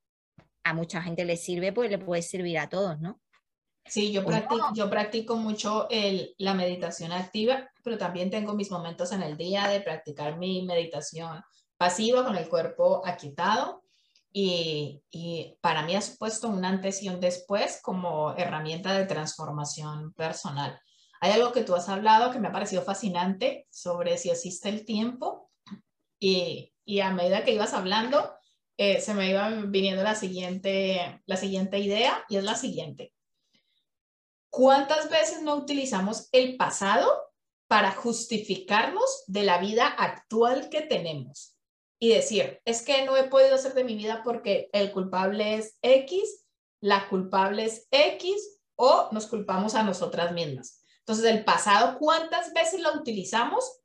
a 0.63 0.75
mucha 0.75 1.03
gente 1.03 1.25
le 1.25 1.37
sirve, 1.37 1.73
pues 1.73 1.91
le 1.91 1.99
puede 1.99 2.23
servir 2.23 2.61
a 2.61 2.69
todos, 2.69 3.01
¿no? 3.01 3.21
Sí, 3.85 4.13
yo 4.13 4.25
practico, 4.25 4.71
yo 4.75 4.89
practico 4.89 5.37
mucho 5.37 5.87
el, 5.91 6.35
la 6.39 6.55
meditación 6.55 7.13
activa, 7.13 7.69
pero 7.83 7.99
también 7.99 8.31
tengo 8.31 8.55
mis 8.55 8.71
momentos 8.71 9.13
en 9.13 9.23
el 9.23 9.37
día 9.37 9.69
de 9.69 9.81
practicar 9.81 10.39
mi 10.39 10.63
meditación 10.63 11.43
pasiva 11.77 12.25
con 12.25 12.37
el 12.37 12.49
cuerpo 12.49 13.03
aquietado 13.05 13.83
y, 14.33 15.03
y, 15.11 15.59
para 15.61 15.83
mí 15.83 15.95
ha 15.95 16.01
supuesto 16.01 16.49
un 16.49 16.65
antes 16.65 17.03
y 17.03 17.09
un 17.09 17.21
después 17.21 17.81
como 17.83 18.35
herramienta 18.37 18.97
de 18.97 19.05
transformación 19.05 20.15
personal. 20.15 20.81
Hay 21.21 21.33
algo 21.33 21.53
que 21.53 21.65
tú 21.65 21.75
has 21.75 21.89
hablado 21.89 22.31
que 22.31 22.39
me 22.39 22.49
ha 22.49 22.53
parecido 22.53 22.83
fascinante 22.83 23.67
sobre 23.71 24.17
si 24.17 24.31
existe 24.31 24.69
el 24.69 24.87
tiempo 24.87 25.51
y, 26.19 26.73
y 26.85 27.01
a 27.01 27.11
medida 27.11 27.45
que 27.45 27.53
ibas 27.53 27.75
hablando 27.75 28.33
eh, 28.79 29.01
se 29.01 29.15
me 29.15 29.29
iba 29.29 29.49
viniendo 29.67 30.03
la 30.03 30.15
siguiente, 30.15 31.21
la 31.27 31.37
siguiente 31.37 31.79
idea 31.79 32.25
y 32.29 32.37
es 32.37 32.45
la 32.45 32.55
siguiente. 32.55 33.13
¿Cuántas 34.53 35.09
veces 35.09 35.41
no 35.41 35.55
utilizamos 35.55 36.29
el 36.31 36.59
pasado 36.59 37.11
para 37.69 37.91
justificarnos 37.91 39.25
de 39.27 39.45
la 39.45 39.57
vida 39.57 39.87
actual 39.87 40.69
que 40.69 40.83
tenemos? 40.83 41.57
Y 41.99 42.11
decir, 42.11 42.61
es 42.67 42.83
que 42.83 43.07
no 43.07 43.17
he 43.17 43.25
podido 43.25 43.55
hacer 43.55 43.73
de 43.73 43.85
mi 43.85 43.97
vida 43.97 44.21
porque 44.23 44.69
el 44.75 44.93
culpable 44.93 45.55
es 45.55 45.79
X, 45.81 46.45
la 46.83 47.09
culpable 47.09 47.65
es 47.65 47.89
X 47.91 48.59
o 48.77 49.09
nos 49.11 49.27
culpamos 49.27 49.75
a 49.75 49.85
nosotras 49.85 50.33
mismas. 50.33 50.85
Entonces, 50.99 51.25
el 51.25 51.47
pasado, 51.47 51.99
¿cuántas 51.99 52.53
veces 52.53 52.83
lo 52.83 52.93
utilizamos 52.93 53.81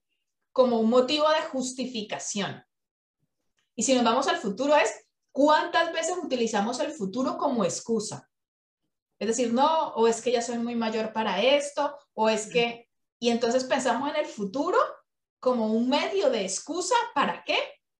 como 0.52 0.82
un 0.82 0.90
motivo 0.90 1.30
de 1.30 1.44
justificación? 1.44 2.62
Y 3.74 3.84
si 3.84 3.96
nos 3.96 4.04
vamos 4.04 4.28
al 4.28 4.36
futuro 4.36 4.76
es, 4.76 4.94
¿cuántas 5.32 5.94
veces 5.94 6.18
utilizamos 6.22 6.82
el 6.82 6.92
futuro 6.92 7.38
como 7.38 7.64
excusa? 7.64 8.30
Es 9.20 9.28
decir, 9.28 9.54
no, 9.54 9.90
o 9.90 10.08
es 10.08 10.22
que 10.22 10.32
ya 10.32 10.42
soy 10.42 10.60
muy 10.60 10.76
mayor 10.76 11.12
para 11.12 11.42
esto, 11.42 11.98
o 12.14 12.30
es 12.30 12.48
que, 12.48 12.88
y 13.20 13.30
entonces 13.30 13.64
pensamos 13.64 14.10
en 14.10 14.18
el 14.18 14.26
futuro 14.26 14.78
como 15.40 15.68
un 15.68 15.90
medio 15.90 16.30
de 16.30 16.44
excusa, 16.44 16.96
¿para 17.16 17.44
qué? 17.44 17.58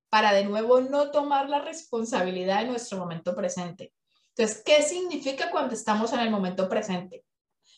Para 0.10 0.34
de 0.34 0.46
nuevo 0.46 0.82
no 0.82 1.12
tomar 1.12 1.50
la 1.50 1.62
responsabilidad 1.62 2.62
de 2.62 2.68
nuestro 2.68 2.98
momento 2.98 3.36
presente. 3.36 3.94
Entonces, 4.36 4.62
¿qué 4.64 4.84
significa 4.84 5.50
cuando 5.50 5.74
estamos 5.74 6.14
en 6.14 6.20
el 6.20 6.30
momento 6.30 6.70
presente? 6.70 7.26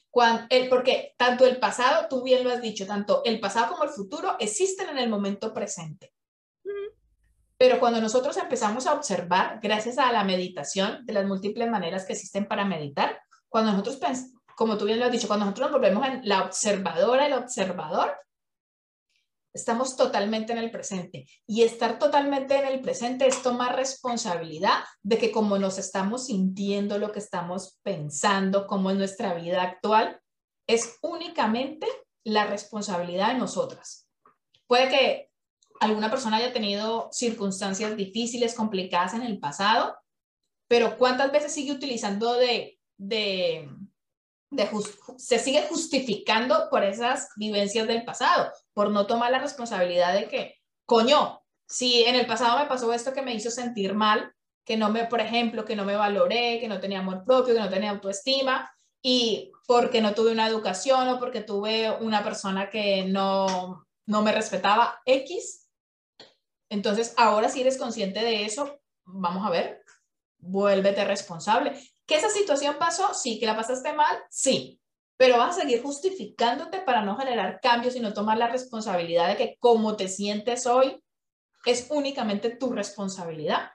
Cuando, 0.10 0.46
el, 0.50 0.67
porque 0.67 1.13
tanto 1.17 1.46
el 1.46 1.60
pasado, 1.60 2.08
tú 2.10 2.24
bien 2.24 2.43
lo 2.43 2.51
has 2.51 2.62
dicho, 2.62 2.86
tanto 2.86 3.22
el 3.24 3.39
pasado 3.39 3.74
como 3.74 3.84
el 3.84 3.89
futuro 3.89 4.36
existen 4.39 4.89
en 4.89 4.98
el 4.98 5.10
momento 5.10 5.53
presente. 5.53 6.13
Pero 7.58 7.79
cuando 7.81 8.00
nosotros 8.00 8.38
empezamos 8.38 8.88
a 8.88 8.93
observar, 8.93 9.60
gracias 9.62 9.98
a 9.98 10.12
la 10.13 10.24
meditación, 10.24 11.05
de 11.05 11.12
las 11.12 11.25
múltiples 11.25 11.69
maneras 11.69 12.05
que 12.05 12.13
existen 12.13 12.48
para 12.48 12.63
meditar, 12.63 13.22
cuando 13.50 13.72
nosotros, 13.72 14.00
como 14.56 14.77
tú 14.77 14.86
bien 14.86 15.00
lo 15.00 15.06
has 15.06 15.12
dicho, 15.12 15.27
cuando 15.27 15.46
nosotros 15.46 15.72
nos 15.72 15.79
volvemos 15.79 16.08
en 16.08 16.22
la 16.24 16.44
observadora, 16.44 17.27
el 17.27 17.34
observador, 17.34 18.15
estamos 19.53 19.96
totalmente 19.96 20.53
en 20.53 20.60
el 20.60 20.72
presente. 20.72 21.27
Y 21.48 21.63
estar 21.63 22.00
totalmente 22.00 22.56
en 22.56 22.68
el 22.68 22.82
presente 22.82 23.27
es 23.27 23.41
tomar 23.41 23.75
responsabilidad 23.75 24.84
de 25.01 25.18
que 25.18 25.32
como 25.32 25.58
nos 25.58 25.77
estamos 25.77 26.27
sintiendo, 26.27 26.98
lo 26.98 27.12
que 27.12 27.20
estamos 27.20 27.79
pensando, 27.84 28.68
como 28.68 28.91
es 28.91 28.98
nuestra 28.98 29.34
vida 29.34 29.63
actual, 29.63 30.20
es 30.68 30.98
únicamente 31.01 31.88
la 32.24 32.46
responsabilidad 32.46 33.29
de 33.29 33.39
nosotras. 33.39 34.08
Puede 34.68 34.89
que 34.89 35.29
alguna 35.79 36.12
persona 36.12 36.38
haya 36.38 36.53
tenido 36.53 37.10
circunstancias 37.12 37.96
difíciles, 37.96 38.53
complicadas 38.53 39.13
en 39.13 39.24
el 39.24 39.39
pasado, 39.39 39.98
pero 40.68 40.98
¿cuántas 40.98 41.32
veces 41.32 41.53
sigue 41.53 41.72
utilizando 41.72 42.34
de 42.34 42.79
de, 43.00 43.68
se 45.18 45.39
sigue 45.39 45.65
justificando 45.68 46.70
por 46.70 46.84
esas 46.84 47.29
vivencias 47.38 47.88
del 47.88 48.03
pasado, 48.03 48.51
por 48.74 48.91
no 48.91 49.08
tomar 49.08 49.32
la 49.32 49.39
responsabilidad 49.39 50.13
de 50.13 50.27
que, 50.27 50.56
coño, 50.86 51.41
si 51.68 52.03
en 52.03 52.15
el 52.15 52.27
pasado 52.27 52.60
me 52.60 52.68
pasó 52.68 52.91
esto 52.94 53.13
que 53.13 53.22
me 53.22 53.34
hizo 53.34 53.50
sentir 53.50 53.94
mal, 53.94 54.34
que 54.65 54.77
no 54.77 54.89
me, 54.89 55.06
por 55.06 55.22
ejemplo, 55.22 55.65
que 55.65 55.75
no 55.75 55.86
me 55.86 55.96
valoré, 55.96 56.60
que 56.60 56.68
no 56.68 56.79
tenía 56.79 57.00
amor 57.00 57.24
propio, 57.25 57.53
que 57.53 57.60
no 57.60 57.70
tenía 57.70 57.91
autoestima, 57.91 58.70
y 59.01 59.51
porque 59.65 60.01
no 60.01 60.13
tuve 60.13 60.32
una 60.32 60.48
educación 60.48 61.08
o 61.08 61.20
porque 61.20 61.41
tuve 61.41 61.89
una 62.01 62.24
persona 62.24 62.70
que 62.70 63.06
no, 63.06 63.88
no 64.06 64.22
me 64.22 64.32
respetaba 64.32 65.00
X. 65.06 65.70
Entonces, 66.70 67.13
ahora 67.18 67.50
si 67.50 67.62
eres 67.62 67.77
consciente 67.77 68.20
de 68.20 68.46
eso, 68.46 68.82
vamos 69.06 69.46
a 69.46 69.50
ver, 69.50 69.84
vuélvete 70.39 71.06
responsable. 71.06 71.79
¿Que 72.10 72.16
esa 72.16 72.30
situación 72.30 72.78
pasó? 72.80 73.13
Sí. 73.13 73.39
¿Que 73.39 73.46
la 73.46 73.56
pasaste 73.56 73.94
mal? 73.94 74.18
Sí. 74.32 74.82
Pero 75.16 75.38
vas 75.38 75.58
a 75.58 75.62
seguir 75.62 75.84
justificándote 75.84 76.80
para 76.82 77.04
no 77.04 77.16
generar 77.18 77.60
cambios 77.62 77.96
y 77.96 78.00
no 78.00 78.13
tomar 78.13 78.39
la 78.39 78.48
responsabilidad 78.48 79.28
de 79.28 79.38
que 79.38 79.58
como 79.60 79.96
te 79.96 80.08
sientes 80.08 80.66
hoy 80.66 81.04
es 81.66 81.86
únicamente 81.92 82.50
tu 82.50 82.72
responsabilidad. 82.72 83.70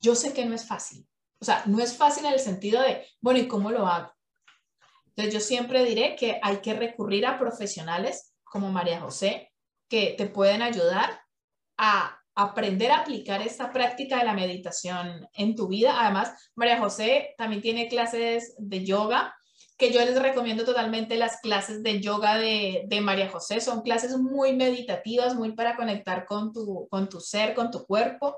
Yo 0.00 0.14
sé 0.14 0.32
que 0.32 0.46
no 0.46 0.54
es 0.54 0.66
fácil. 0.66 1.06
O 1.40 1.44
sea, 1.44 1.62
no 1.66 1.78
es 1.78 1.94
fácil 1.94 2.24
en 2.24 2.32
el 2.32 2.40
sentido 2.40 2.80
de, 2.80 3.06
bueno, 3.20 3.40
¿y 3.40 3.48
cómo 3.48 3.70
lo 3.70 3.86
hago? 3.86 4.14
Entonces 5.08 5.34
yo 5.34 5.40
siempre 5.40 5.84
diré 5.84 6.16
que 6.16 6.40
hay 6.42 6.58
que 6.58 6.72
recurrir 6.72 7.26
a 7.26 7.38
profesionales 7.38 8.34
como 8.44 8.70
María 8.70 9.00
José 9.00 9.52
que 9.88 10.14
te 10.16 10.26
pueden 10.26 10.62
ayudar 10.62 11.20
a 11.76 12.23
aprender 12.34 12.90
a 12.90 12.98
aplicar 12.98 13.42
esta 13.42 13.72
práctica 13.72 14.18
de 14.18 14.24
la 14.24 14.34
meditación 14.34 15.28
en 15.34 15.54
tu 15.54 15.68
vida. 15.68 16.00
Además, 16.00 16.50
María 16.54 16.78
José 16.78 17.34
también 17.38 17.62
tiene 17.62 17.88
clases 17.88 18.54
de 18.58 18.84
yoga, 18.84 19.34
que 19.76 19.92
yo 19.92 20.00
les 20.00 20.20
recomiendo 20.20 20.64
totalmente 20.64 21.16
las 21.16 21.40
clases 21.40 21.82
de 21.82 22.00
yoga 22.00 22.36
de, 22.38 22.86
María 23.02 23.28
José. 23.28 23.60
Son 23.60 23.82
clases 23.82 24.16
muy 24.16 24.54
meditativas, 24.54 25.34
muy 25.34 25.52
para 25.52 25.76
conectar 25.76 26.26
con 26.26 26.52
tu, 26.52 26.88
con 26.90 27.08
tu 27.08 27.20
ser, 27.20 27.54
con 27.54 27.70
tu 27.70 27.84
cuerpo. 27.84 28.36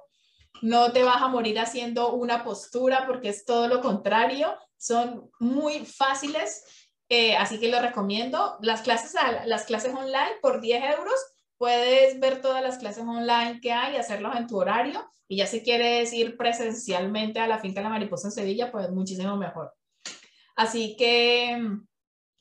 No 0.63 0.93
te 0.93 1.03
vas 1.03 1.21
a 1.23 1.29
morir 1.29 1.59
haciendo 1.59 2.15
una 2.15 2.43
postura 2.43 3.07
porque 3.07 3.29
es 3.29 3.45
todo 3.45 3.69
lo 3.69 3.83
contrario. 3.83 4.57
Son 4.79 5.31
muy 5.39 5.85
fáciles, 5.85 6.65
eh, 7.11 7.37
así 7.37 7.61
que 7.61 7.69
lo 7.69 7.81
recomiendo. 7.81 8.57
Las 8.63 8.81
clases, 8.81 9.13
las 9.45 9.65
clases 9.65 9.95
online 9.95 10.37
por 10.41 10.63
10 10.63 10.85
euros 10.99 11.36
puedes 11.59 12.19
ver 12.21 12.41
todas 12.41 12.63
las 12.63 12.79
clases 12.79 13.05
online 13.05 13.61
que 13.61 13.73
hay, 13.73 13.97
hacerlos 13.97 14.37
en 14.37 14.47
tu 14.47 14.59
horario 14.59 15.09
y 15.29 15.39
ya 15.39 15.47
si 15.47 15.63
quieres 15.63 16.13
ir 16.13 16.37
presencialmente 16.37 17.41
a 17.41 17.47
la 17.47 17.59
finca 17.59 17.81
de 17.81 17.85
la 17.85 17.91
mariposa 17.91 18.29
en 18.29 18.33
Sevilla, 18.33 18.71
pues 18.71 18.91
muchísimo 18.91 19.37
mejor. 19.37 19.75
Así 20.55 20.97
que, 20.97 21.59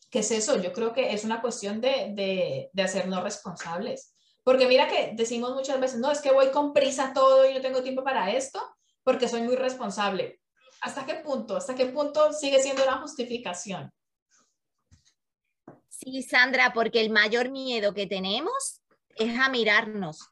¿qué 0.09 0.19
es 0.19 0.31
eso? 0.31 0.61
Yo 0.61 0.71
creo 0.71 0.93
que 0.93 1.13
es 1.13 1.23
una 1.23 1.41
cuestión 1.41 1.81
de, 1.81 2.13
de, 2.15 2.69
de 2.71 2.83
hacernos 2.83 3.23
responsables. 3.23 4.15
Porque 4.43 4.67
mira 4.67 4.87
que 4.87 5.13
decimos 5.15 5.55
muchas 5.55 5.79
veces, 5.79 5.99
no, 5.99 6.11
es 6.11 6.21
que 6.21 6.31
voy 6.31 6.51
con 6.51 6.71
prisa 6.71 7.13
todo 7.13 7.49
y 7.49 7.53
no 7.53 7.61
tengo 7.61 7.81
tiempo 7.81 8.03
para 8.03 8.31
esto, 8.31 8.61
porque 9.03 9.27
soy 9.27 9.41
muy 9.41 9.55
responsable. 9.55 10.39
¿Hasta 10.81 11.05
qué 11.05 11.15
punto? 11.15 11.57
¿Hasta 11.57 11.73
qué 11.73 11.87
punto 11.87 12.31
sigue 12.31 12.61
siendo 12.61 12.83
una 12.83 13.01
justificación? 13.01 13.91
Sí, 15.89 16.21
Sandra, 16.21 16.73
porque 16.73 17.01
el 17.01 17.09
mayor 17.09 17.49
miedo 17.49 17.93
que 17.93 18.05
tenemos 18.05 18.83
es 19.15 19.39
a 19.39 19.49
mirarnos. 19.49 20.29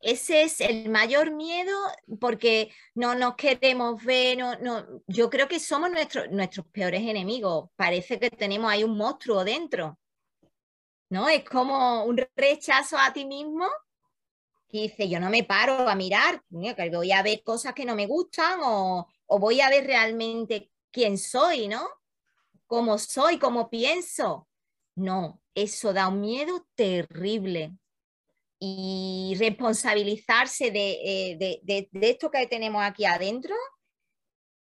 Ese 0.00 0.42
es 0.42 0.60
el 0.60 0.90
mayor 0.90 1.30
miedo 1.30 1.74
porque 2.20 2.70
no 2.94 3.14
nos 3.14 3.36
queremos 3.36 4.04
ver, 4.04 4.36
no, 4.36 4.56
no, 4.58 5.02
yo 5.06 5.30
creo 5.30 5.48
que 5.48 5.58
somos 5.58 5.90
nuestros 5.90 6.30
nuestros 6.30 6.66
peores 6.66 7.00
enemigos. 7.02 7.70
Parece 7.74 8.18
que 8.20 8.30
tenemos 8.30 8.70
ahí 8.70 8.84
un 8.84 8.96
monstruo 8.98 9.44
dentro. 9.44 9.98
¿No? 11.08 11.28
Es 11.28 11.44
como 11.44 12.04
un 12.04 12.20
rechazo 12.36 12.98
a 12.98 13.12
ti 13.12 13.24
mismo 13.24 13.66
dice, 14.80 15.08
yo 15.08 15.20
no 15.20 15.30
me 15.30 15.44
paro 15.44 15.88
a 15.88 15.94
mirar, 15.94 16.42
voy 16.48 17.12
a 17.12 17.22
ver 17.22 17.42
cosas 17.42 17.74
que 17.74 17.84
no 17.84 17.94
me 17.94 18.06
gustan 18.06 18.60
o, 18.62 19.06
o 19.26 19.38
voy 19.38 19.60
a 19.60 19.70
ver 19.70 19.86
realmente 19.86 20.70
quién 20.90 21.16
soy, 21.16 21.68
¿no? 21.68 21.88
Cómo 22.66 22.98
soy, 22.98 23.38
cómo 23.38 23.70
pienso. 23.70 24.48
No, 24.96 25.40
eso 25.54 25.92
da 25.92 26.08
un 26.08 26.20
miedo 26.20 26.66
terrible. 26.74 27.72
Y 28.58 29.34
responsabilizarse 29.38 30.70
de, 30.70 30.90
eh, 31.04 31.60
de, 31.62 31.88
esto 32.00 32.30
que 32.30 32.46
tenemos 32.46 32.82
aquí 32.82 33.04
adentro 33.04 33.54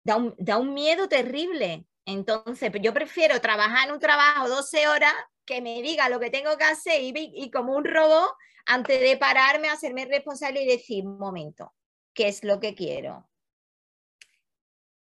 da 0.04 0.18
un, 0.18 0.36
da 0.38 0.58
un 0.58 0.74
miedo 0.74 1.08
terrible. 1.08 1.86
Entonces, 2.06 2.72
yo 2.82 2.94
prefiero 2.94 3.40
trabajar 3.40 3.88
en 3.88 3.94
un 3.94 4.00
trabajo 4.00 4.50
12 4.50 4.88
horas 4.88 5.14
que 5.46 5.62
me 5.62 5.82
diga 5.82 6.10
lo 6.10 6.20
que 6.20 6.30
tengo 6.30 6.58
que 6.58 6.66
hacer 6.66 7.02
y, 7.02 7.14
y 7.16 7.52
como 7.52 7.76
un 7.76 7.86
robot 7.86 8.34
antes 8.66 9.00
de 9.00 9.18
pararme, 9.18 9.70
hacerme 9.70 10.06
responsable 10.06 10.64
y 10.64 10.68
decir, 10.68 11.04
momento, 11.04 11.74
¿qué 12.14 12.28
es 12.28 12.44
lo 12.44 12.60
que 12.60 12.76
quiero? 12.76 13.30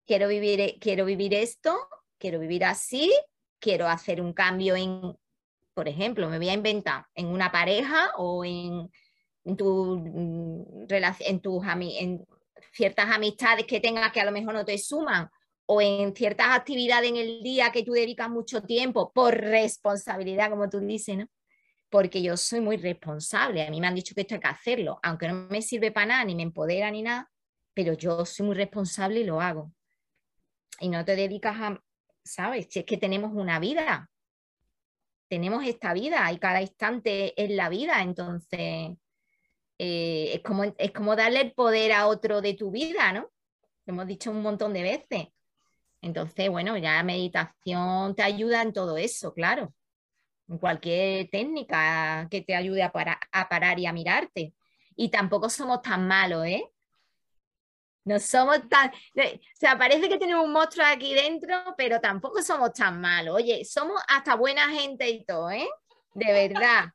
Quiero 0.06 0.28
vivir, 0.28 0.78
quiero 0.80 1.04
vivir 1.04 1.34
esto, 1.34 1.76
quiero 2.18 2.38
vivir 2.38 2.64
así, 2.64 3.12
quiero 3.60 3.86
hacer 3.86 4.20
un 4.20 4.32
cambio 4.32 4.76
en, 4.76 5.16
por 5.80 5.88
ejemplo, 5.88 6.28
me 6.28 6.36
voy 6.36 6.50
a 6.50 6.52
inventar 6.52 7.06
en 7.14 7.28
una 7.28 7.50
pareja 7.50 8.10
o 8.18 8.44
en, 8.44 8.90
en, 9.44 9.56
tu, 9.56 9.96
mm, 9.96 10.86
en, 11.20 11.40
tus, 11.40 11.64
en 11.64 12.26
ciertas 12.70 13.10
amistades 13.10 13.64
que 13.64 13.80
tengas 13.80 14.12
que 14.12 14.20
a 14.20 14.26
lo 14.26 14.30
mejor 14.30 14.52
no 14.52 14.62
te 14.62 14.76
suman 14.76 15.30
o 15.64 15.80
en 15.80 16.14
ciertas 16.14 16.48
actividades 16.48 17.08
en 17.08 17.16
el 17.16 17.42
día 17.42 17.72
que 17.72 17.82
tú 17.82 17.92
dedicas 17.92 18.28
mucho 18.28 18.62
tiempo 18.62 19.10
por 19.10 19.34
responsabilidad, 19.34 20.50
como 20.50 20.68
tú 20.68 20.80
dices, 20.80 21.16
¿no? 21.16 21.26
Porque 21.88 22.20
yo 22.20 22.36
soy 22.36 22.60
muy 22.60 22.76
responsable, 22.76 23.66
a 23.66 23.70
mí 23.70 23.80
me 23.80 23.86
han 23.86 23.94
dicho 23.94 24.14
que 24.14 24.20
esto 24.20 24.34
hay 24.34 24.40
que 24.42 24.48
hacerlo, 24.48 25.00
aunque 25.02 25.28
no 25.28 25.48
me 25.48 25.62
sirve 25.62 25.92
para 25.92 26.08
nada, 26.08 26.24
ni 26.26 26.34
me 26.34 26.42
empodera 26.42 26.90
ni 26.90 27.00
nada, 27.00 27.30
pero 27.72 27.94
yo 27.94 28.26
soy 28.26 28.44
muy 28.44 28.54
responsable 28.54 29.20
y 29.20 29.24
lo 29.24 29.40
hago. 29.40 29.72
Y 30.78 30.90
no 30.90 31.06
te 31.06 31.16
dedicas 31.16 31.56
a, 31.58 31.82
¿sabes? 32.22 32.68
Es 32.70 32.84
que 32.84 32.98
tenemos 32.98 33.32
una 33.32 33.58
vida, 33.58 34.10
tenemos 35.30 35.64
esta 35.64 35.94
vida 35.94 36.30
y 36.32 36.38
cada 36.38 36.60
instante 36.60 37.40
es 37.40 37.50
la 37.50 37.68
vida, 37.68 38.02
entonces 38.02 38.90
eh, 39.78 40.32
es, 40.34 40.40
como, 40.42 40.64
es 40.64 40.90
como 40.90 41.14
darle 41.14 41.40
el 41.40 41.52
poder 41.52 41.92
a 41.92 42.08
otro 42.08 42.40
de 42.40 42.54
tu 42.54 42.72
vida, 42.72 43.12
¿no? 43.12 43.30
Lo 43.86 43.94
hemos 43.94 44.08
dicho 44.08 44.32
un 44.32 44.42
montón 44.42 44.72
de 44.74 44.82
veces. 44.82 45.28
Entonces, 46.02 46.50
bueno, 46.50 46.76
ya 46.78 46.96
la 46.96 47.04
meditación 47.04 48.16
te 48.16 48.24
ayuda 48.24 48.62
en 48.62 48.72
todo 48.72 48.96
eso, 48.96 49.32
claro. 49.32 49.72
En 50.48 50.58
cualquier 50.58 51.30
técnica 51.30 52.26
que 52.28 52.40
te 52.40 52.56
ayude 52.56 52.82
a, 52.82 52.90
a 53.32 53.48
parar 53.48 53.78
y 53.78 53.86
a 53.86 53.92
mirarte. 53.92 54.52
Y 54.96 55.10
tampoco 55.10 55.48
somos 55.48 55.80
tan 55.80 56.08
malos, 56.08 56.44
¿eh? 56.44 56.64
No 58.04 58.18
somos 58.18 58.68
tan... 58.68 58.90
O 58.90 59.22
sea, 59.54 59.76
parece 59.78 60.08
que 60.08 60.18
tenemos 60.18 60.44
un 60.44 60.52
monstruo 60.52 60.86
aquí 60.86 61.14
dentro, 61.14 61.54
pero 61.76 62.00
tampoco 62.00 62.42
somos 62.42 62.72
tan 62.72 63.00
malos. 63.00 63.36
Oye, 63.36 63.64
somos 63.64 64.00
hasta 64.08 64.34
buena 64.36 64.68
gente 64.70 65.08
y 65.08 65.24
todo, 65.24 65.50
¿eh? 65.50 65.68
De 66.14 66.32
verdad. 66.32 66.86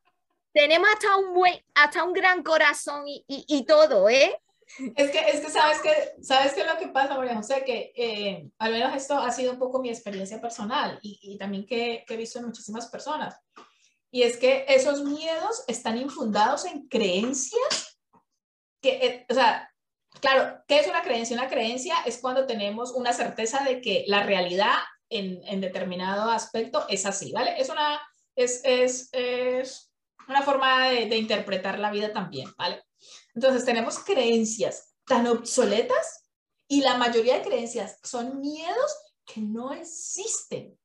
tenemos 0.52 0.88
hasta 0.92 1.16
un 1.16 1.34
buen, 1.34 1.54
hasta 1.74 2.04
un 2.04 2.12
gran 2.12 2.42
corazón 2.42 3.04
y, 3.06 3.24
y 3.26 3.64
todo, 3.64 4.08
¿eh? 4.08 4.40
Es 4.96 5.10
que, 5.10 5.18
es 5.20 5.40
que 5.40 5.50
sabes 5.50 5.80
que, 5.80 6.22
sabes 6.22 6.52
que 6.52 6.64
lo 6.64 6.76
que 6.76 6.88
pasa, 6.88 7.16
María 7.16 7.36
José, 7.36 7.62
que 7.64 7.92
eh, 7.96 8.48
al 8.58 8.72
menos 8.72 8.94
esto 8.96 9.16
ha 9.16 9.30
sido 9.30 9.52
un 9.52 9.58
poco 9.58 9.80
mi 9.80 9.88
experiencia 9.88 10.40
personal 10.40 10.98
y, 11.02 11.18
y 11.22 11.38
también 11.38 11.66
que, 11.66 12.04
que, 12.06 12.14
he 12.14 12.16
visto 12.16 12.38
en 12.38 12.46
muchísimas 12.46 12.88
personas. 12.88 13.36
Y 14.10 14.22
es 14.22 14.36
que 14.36 14.64
esos 14.68 15.04
miedos 15.04 15.64
están 15.68 15.98
infundados 15.98 16.64
en 16.64 16.88
creencias 16.88 17.98
que, 18.80 19.06
eh, 19.06 19.26
o 19.28 19.34
sea, 19.34 19.70
claro, 20.20 20.62
¿qué 20.66 20.78
es 20.80 20.86
una 20.86 21.02
creencia? 21.02 21.36
Una 21.36 21.48
creencia 21.48 21.96
es 22.04 22.18
cuando 22.18 22.46
tenemos 22.46 22.92
una 22.92 23.12
certeza 23.12 23.64
de 23.64 23.80
que 23.80 24.04
la 24.06 24.22
realidad 24.22 24.74
en, 25.08 25.40
en 25.46 25.60
determinado 25.60 26.30
aspecto 26.30 26.86
es 26.88 27.06
así, 27.06 27.32
¿vale? 27.32 27.54
Es 27.58 27.68
una, 27.68 28.00
es, 28.34 28.60
es, 28.64 29.08
es 29.12 29.92
una 30.28 30.42
forma 30.42 30.90
de, 30.90 31.16
interpretar 31.16 31.78
la 31.78 31.90
vida 31.90 32.12
también, 32.12 32.52
¿vale? 32.58 32.82
Entonces 33.34 33.64
tenemos 33.64 33.98
creencias 34.00 34.94
tan 35.06 35.26
obsoletas 35.26 36.26
y 36.68 36.80
la 36.82 36.96
mayoría 36.96 37.38
de 37.38 37.44
creencias 37.44 37.98
son 38.02 38.40
miedos 38.40 38.96
que 39.24 39.40
no 39.40 39.72
existen. 39.72 40.78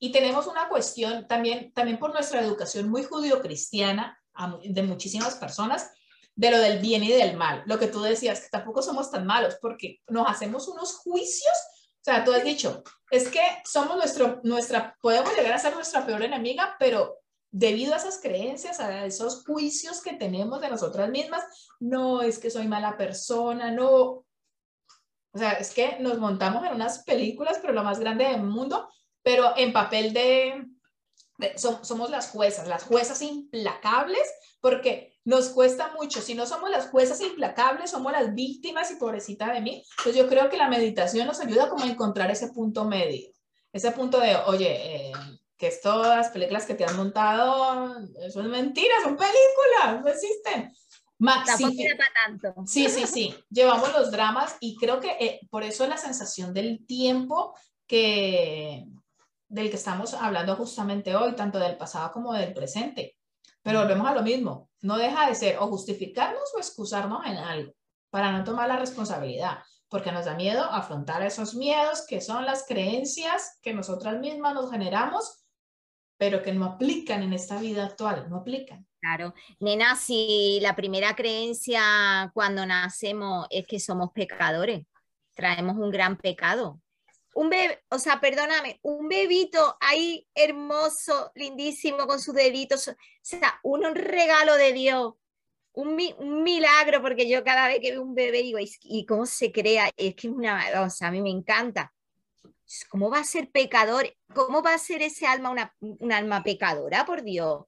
Y 0.00 0.12
tenemos 0.12 0.46
una 0.46 0.68
cuestión 0.68 1.26
también, 1.26 1.72
también 1.72 1.98
por 1.98 2.12
nuestra 2.12 2.40
educación 2.40 2.88
muy 2.88 3.04
judío-cristiana 3.04 4.18
de 4.62 4.82
muchísimas 4.84 5.34
personas, 5.34 5.90
de 6.38 6.52
lo 6.52 6.58
del 6.58 6.78
bien 6.78 7.02
y 7.02 7.10
del 7.10 7.36
mal. 7.36 7.64
Lo 7.66 7.80
que 7.80 7.88
tú 7.88 8.00
decías, 8.00 8.40
que 8.40 8.48
tampoco 8.48 8.80
somos 8.80 9.10
tan 9.10 9.26
malos 9.26 9.56
porque 9.60 10.00
nos 10.06 10.30
hacemos 10.30 10.68
unos 10.68 10.94
juicios. 10.94 11.56
O 11.96 12.04
sea, 12.04 12.24
tú 12.24 12.32
has 12.32 12.44
dicho, 12.44 12.84
es 13.10 13.28
que 13.28 13.42
somos 13.64 13.96
nuestro, 13.96 14.40
nuestra, 14.44 14.96
podemos 15.02 15.34
llegar 15.34 15.52
a 15.52 15.58
ser 15.58 15.74
nuestra 15.74 16.06
peor 16.06 16.22
enemiga, 16.22 16.76
pero 16.78 17.18
debido 17.50 17.92
a 17.92 17.96
esas 17.96 18.20
creencias, 18.22 18.78
a 18.78 19.04
esos 19.04 19.44
juicios 19.44 20.00
que 20.00 20.12
tenemos 20.12 20.60
de 20.60 20.70
nosotras 20.70 21.10
mismas, 21.10 21.42
no 21.80 22.22
es 22.22 22.38
que 22.38 22.50
soy 22.50 22.68
mala 22.68 22.96
persona, 22.96 23.72
no. 23.72 24.24
O 25.32 25.38
sea, 25.38 25.54
es 25.54 25.74
que 25.74 25.96
nos 25.98 26.18
montamos 26.18 26.64
en 26.64 26.72
unas 26.72 27.02
películas, 27.02 27.58
pero 27.60 27.72
lo 27.72 27.82
más 27.82 27.98
grande 27.98 28.26
del 28.26 28.44
mundo, 28.44 28.88
pero 29.24 29.54
en 29.56 29.72
papel 29.72 30.12
de, 30.12 30.68
somos 31.56 32.10
las 32.10 32.30
juezas, 32.30 32.68
las 32.68 32.84
juezas 32.84 33.22
implacables, 33.22 34.32
porque 34.60 35.07
nos 35.24 35.50
cuesta 35.50 35.92
mucho. 35.98 36.20
Si 36.20 36.34
no 36.34 36.46
somos 36.46 36.70
las 36.70 36.88
juezas 36.88 37.20
implacables, 37.20 37.90
somos 37.90 38.12
las 38.12 38.34
víctimas 38.34 38.90
y 38.90 38.96
pobrecita 38.96 39.52
de 39.52 39.60
mí. 39.60 39.84
Entonces 39.98 40.16
yo 40.16 40.28
creo 40.28 40.48
que 40.48 40.56
la 40.56 40.68
meditación 40.68 41.26
nos 41.26 41.40
ayuda 41.40 41.68
como 41.68 41.84
a 41.84 41.88
encontrar 41.88 42.30
ese 42.30 42.48
punto 42.48 42.84
medio, 42.84 43.28
ese 43.72 43.90
punto 43.92 44.20
de, 44.20 44.36
oye, 44.46 45.08
eh, 45.08 45.12
que 45.56 45.66
es 45.66 45.80
todas 45.80 46.16
las 46.16 46.28
películas 46.30 46.64
que 46.64 46.74
te 46.74 46.84
han 46.84 46.96
montado, 46.96 47.96
eso 48.20 48.40
es 48.40 48.46
mentira, 48.46 48.94
son 49.02 49.16
películas, 49.16 50.02
no 50.02 50.08
existen. 50.08 50.72
tanto. 52.24 52.66
Sí, 52.66 52.88
sí, 52.88 53.06
sí. 53.06 53.34
Llevamos 53.50 53.92
los 53.92 54.12
dramas 54.12 54.56
y 54.60 54.76
creo 54.76 55.00
que 55.00 55.10
eh, 55.18 55.40
por 55.50 55.64
eso 55.64 55.86
la 55.86 55.96
sensación 55.96 56.54
del 56.54 56.86
tiempo 56.86 57.54
que 57.88 58.86
del 59.48 59.70
que 59.70 59.76
estamos 59.76 60.14
hablando 60.14 60.54
justamente 60.56 61.16
hoy, 61.16 61.34
tanto 61.34 61.58
del 61.58 61.76
pasado 61.76 62.12
como 62.12 62.34
del 62.34 62.52
presente. 62.52 63.17
Pero 63.68 63.80
volvemos 63.80 64.08
a 64.08 64.14
lo 64.14 64.22
mismo, 64.22 64.70
no 64.80 64.96
deja 64.96 65.28
de 65.28 65.34
ser 65.34 65.58
o 65.58 65.66
justificarnos 65.66 66.54
o 66.56 66.58
excusarnos 66.58 67.26
en 67.26 67.36
algo 67.36 67.74
para 68.08 68.32
no 68.32 68.42
tomar 68.42 68.66
la 68.66 68.78
responsabilidad 68.78 69.58
porque 69.90 70.10
nos 70.10 70.24
da 70.24 70.34
miedo 70.34 70.64
afrontar 70.64 71.22
esos 71.22 71.54
miedos 71.54 72.06
que 72.08 72.22
son 72.22 72.46
las 72.46 72.64
creencias 72.66 73.58
que 73.60 73.74
nosotras 73.74 74.18
mismas 74.20 74.54
nos 74.54 74.70
generamos 74.70 75.44
pero 76.16 76.42
que 76.42 76.54
no 76.54 76.64
aplican 76.64 77.22
en 77.22 77.34
esta 77.34 77.60
vida 77.60 77.84
actual, 77.84 78.26
no 78.30 78.38
aplican. 78.38 78.86
Claro, 79.02 79.34
nena, 79.60 79.96
si 79.96 80.60
la 80.62 80.74
primera 80.74 81.14
creencia 81.14 82.30
cuando 82.32 82.64
nacemos 82.64 83.46
es 83.50 83.66
que 83.66 83.78
somos 83.78 84.12
pecadores, 84.14 84.86
traemos 85.34 85.76
un 85.76 85.90
gran 85.90 86.16
pecado. 86.16 86.80
Un 87.38 87.50
bebé, 87.50 87.84
o 87.90 88.00
sea, 88.00 88.18
perdóname, 88.18 88.80
un 88.82 89.08
bebito 89.08 89.76
ahí 89.78 90.26
hermoso, 90.34 91.30
lindísimo, 91.36 92.08
con 92.08 92.18
sus 92.18 92.34
deditos, 92.34 92.88
o 92.88 92.96
sea, 93.22 93.60
un 93.62 93.84
regalo 93.94 94.56
de 94.56 94.72
Dios, 94.72 95.14
un, 95.72 95.96
un, 96.18 96.42
milagro, 96.42 97.00
porque 97.00 97.28
yo 97.28 97.44
cada 97.44 97.68
vez 97.68 97.78
que 97.78 97.92
veo 97.92 98.02
un 98.02 98.16
bebé 98.16 98.42
digo, 98.42 98.58
¿y 98.58 99.06
cómo 99.06 99.24
se 99.24 99.52
crea? 99.52 99.88
Es 99.96 100.16
que 100.16 100.26
es 100.26 100.34
una, 100.34 100.82
o 100.82 100.90
sea, 100.90 101.08
a 101.08 101.10
mí 101.12 101.22
me 101.22 101.30
encanta. 101.30 101.92
¿Cómo 102.88 103.08
va 103.08 103.20
a 103.20 103.24
ser 103.24 103.52
pecador? 103.52 104.12
¿Cómo 104.34 104.60
va 104.60 104.74
a 104.74 104.78
ser 104.78 105.02
ese 105.02 105.24
alma 105.24 105.50
una, 105.50 105.72
un 105.78 106.10
alma 106.10 106.42
pecadora, 106.42 107.06
por 107.06 107.22
Dios? 107.22 107.66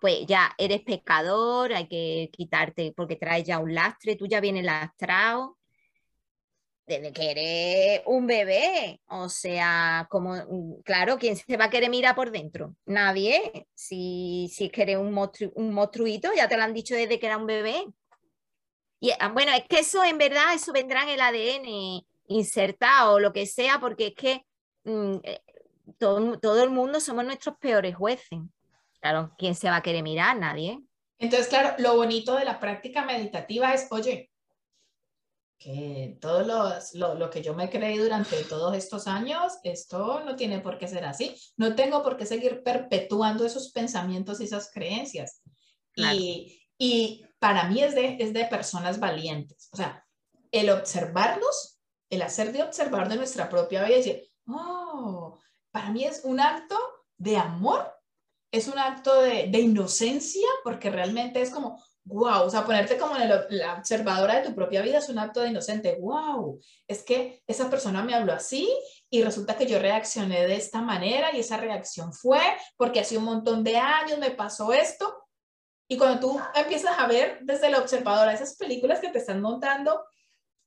Pues 0.00 0.26
ya 0.26 0.52
eres 0.58 0.80
pecador, 0.80 1.72
hay 1.74 1.86
que 1.86 2.28
quitarte 2.32 2.92
porque 2.96 3.14
traes 3.14 3.44
ya 3.44 3.60
un 3.60 3.72
lastre, 3.72 4.16
tú 4.16 4.26
ya 4.26 4.40
vienes 4.40 4.64
lastrado 4.64 5.58
que 7.00 7.30
eres 7.30 8.02
un 8.06 8.26
bebé. 8.26 9.00
O 9.08 9.28
sea, 9.28 10.06
como, 10.10 10.34
mm, 10.34 10.82
claro, 10.82 11.18
¿quién 11.18 11.36
se 11.36 11.56
va 11.56 11.66
a 11.66 11.70
querer 11.70 11.90
mirar 11.90 12.14
por 12.14 12.30
dentro? 12.30 12.74
Nadie. 12.86 13.66
Si, 13.74 14.50
si 14.52 14.68
que 14.68 14.96
un, 14.96 15.16
un 15.54 15.72
monstruito, 15.72 16.30
ya 16.34 16.48
te 16.48 16.56
lo 16.56 16.62
han 16.62 16.74
dicho 16.74 16.94
desde 16.94 17.18
que 17.18 17.26
era 17.26 17.38
un 17.38 17.46
bebé. 17.46 17.84
Y 19.00 19.10
ah, 19.18 19.28
bueno, 19.28 19.52
es 19.52 19.64
que 19.68 19.80
eso 19.80 20.04
en 20.04 20.18
verdad, 20.18 20.54
eso 20.54 20.72
vendrá 20.72 21.02
en 21.02 21.08
el 21.08 21.20
ADN 21.20 22.04
insertado 22.28 23.14
o 23.14 23.20
lo 23.20 23.32
que 23.32 23.46
sea, 23.46 23.80
porque 23.80 24.08
es 24.08 24.14
que 24.14 24.46
mm, 24.84 25.16
eh, 25.22 25.42
todo, 25.98 26.38
todo, 26.38 26.62
el 26.62 26.70
mundo 26.70 27.00
somos 27.00 27.24
nuestros 27.24 27.56
peores 27.58 27.96
jueces. 27.96 28.38
Claro, 29.00 29.32
¿quién 29.38 29.54
se 29.54 29.68
va 29.68 29.76
a 29.76 29.82
querer 29.82 30.02
mirar? 30.02 30.36
Nadie. 30.36 30.78
Entonces, 31.18 31.48
claro, 31.48 31.74
lo 31.78 31.96
bonito 31.96 32.36
de 32.36 32.44
la 32.44 32.58
práctica 32.58 33.04
meditativa 33.04 33.72
es, 33.72 33.86
oye, 33.90 34.31
que 35.62 36.18
todo 36.20 36.42
lo, 36.42 37.14
lo, 37.14 37.30
que 37.30 37.42
yo 37.42 37.54
me 37.54 37.70
creí 37.70 37.98
durante 37.98 38.42
todos 38.44 38.76
estos 38.76 39.06
años, 39.06 39.54
esto 39.62 40.22
no 40.24 40.34
tiene 40.34 40.60
por 40.60 40.78
qué 40.78 40.88
ser 40.88 41.04
así. 41.04 41.36
No 41.56 41.74
tengo 41.74 42.02
por 42.02 42.16
qué 42.16 42.26
seguir 42.26 42.62
perpetuando 42.62 43.44
esos 43.44 43.70
pensamientos 43.70 44.40
y 44.40 44.44
esas 44.44 44.70
creencias. 44.72 45.42
Y, 45.94 46.60
Y 46.78 47.24
para 47.38 47.68
mí 47.68 47.82
es 47.82 47.94
de, 47.94 48.16
es 48.18 48.32
de 48.32 48.44
personas 48.46 48.98
valientes. 48.98 49.68
O 49.72 49.76
sea, 49.76 50.04
el 50.50 50.70
observarlos, 50.70 51.80
el 52.10 52.22
hacer 52.22 52.52
de 52.52 52.62
observar 52.62 53.08
de 53.08 53.16
nuestra 53.16 53.48
propia 53.48 53.84
vida 53.84 53.94
y 53.94 53.98
decir, 53.98 54.28
oh, 54.48 55.38
para 55.70 55.90
mí 55.90 56.04
es 56.04 56.22
un 56.24 56.40
acto 56.40 56.78
de 57.18 57.36
amor, 57.36 57.92
es 58.50 58.66
un 58.66 58.78
acto 58.78 59.22
de, 59.22 59.46
de 59.48 59.60
inocencia, 59.60 60.48
porque 60.64 60.90
realmente 60.90 61.40
es 61.40 61.50
como, 61.50 61.82
wow, 62.04 62.42
o 62.42 62.50
sea, 62.50 62.64
ponerte 62.64 62.98
como 62.98 63.14
la 63.16 63.74
observadora 63.78 64.36
de 64.36 64.48
tu 64.48 64.54
propia 64.54 64.82
vida 64.82 64.98
es 64.98 65.08
un 65.08 65.18
acto 65.18 65.40
de 65.40 65.48
inocente, 65.48 65.96
wow, 66.00 66.60
es 66.88 67.02
que 67.04 67.42
esa 67.46 67.70
persona 67.70 68.02
me 68.02 68.14
habló 68.14 68.32
así 68.32 68.68
y 69.08 69.22
resulta 69.22 69.56
que 69.56 69.66
yo 69.66 69.78
reaccioné 69.78 70.46
de 70.46 70.56
esta 70.56 70.82
manera 70.82 71.34
y 71.34 71.40
esa 71.40 71.58
reacción 71.58 72.12
fue 72.12 72.40
porque 72.76 73.00
hace 73.00 73.18
un 73.18 73.24
montón 73.24 73.62
de 73.62 73.76
años 73.76 74.18
me 74.18 74.30
pasó 74.30 74.72
esto. 74.72 75.18
Y 75.88 75.98
cuando 75.98 76.20
tú 76.20 76.40
empiezas 76.54 76.98
a 76.98 77.06
ver 77.06 77.40
desde 77.42 77.70
la 77.70 77.78
observadora 77.78 78.32
esas 78.32 78.56
películas 78.56 79.00
que 79.00 79.10
te 79.10 79.18
están 79.18 79.40
montando 79.40 80.04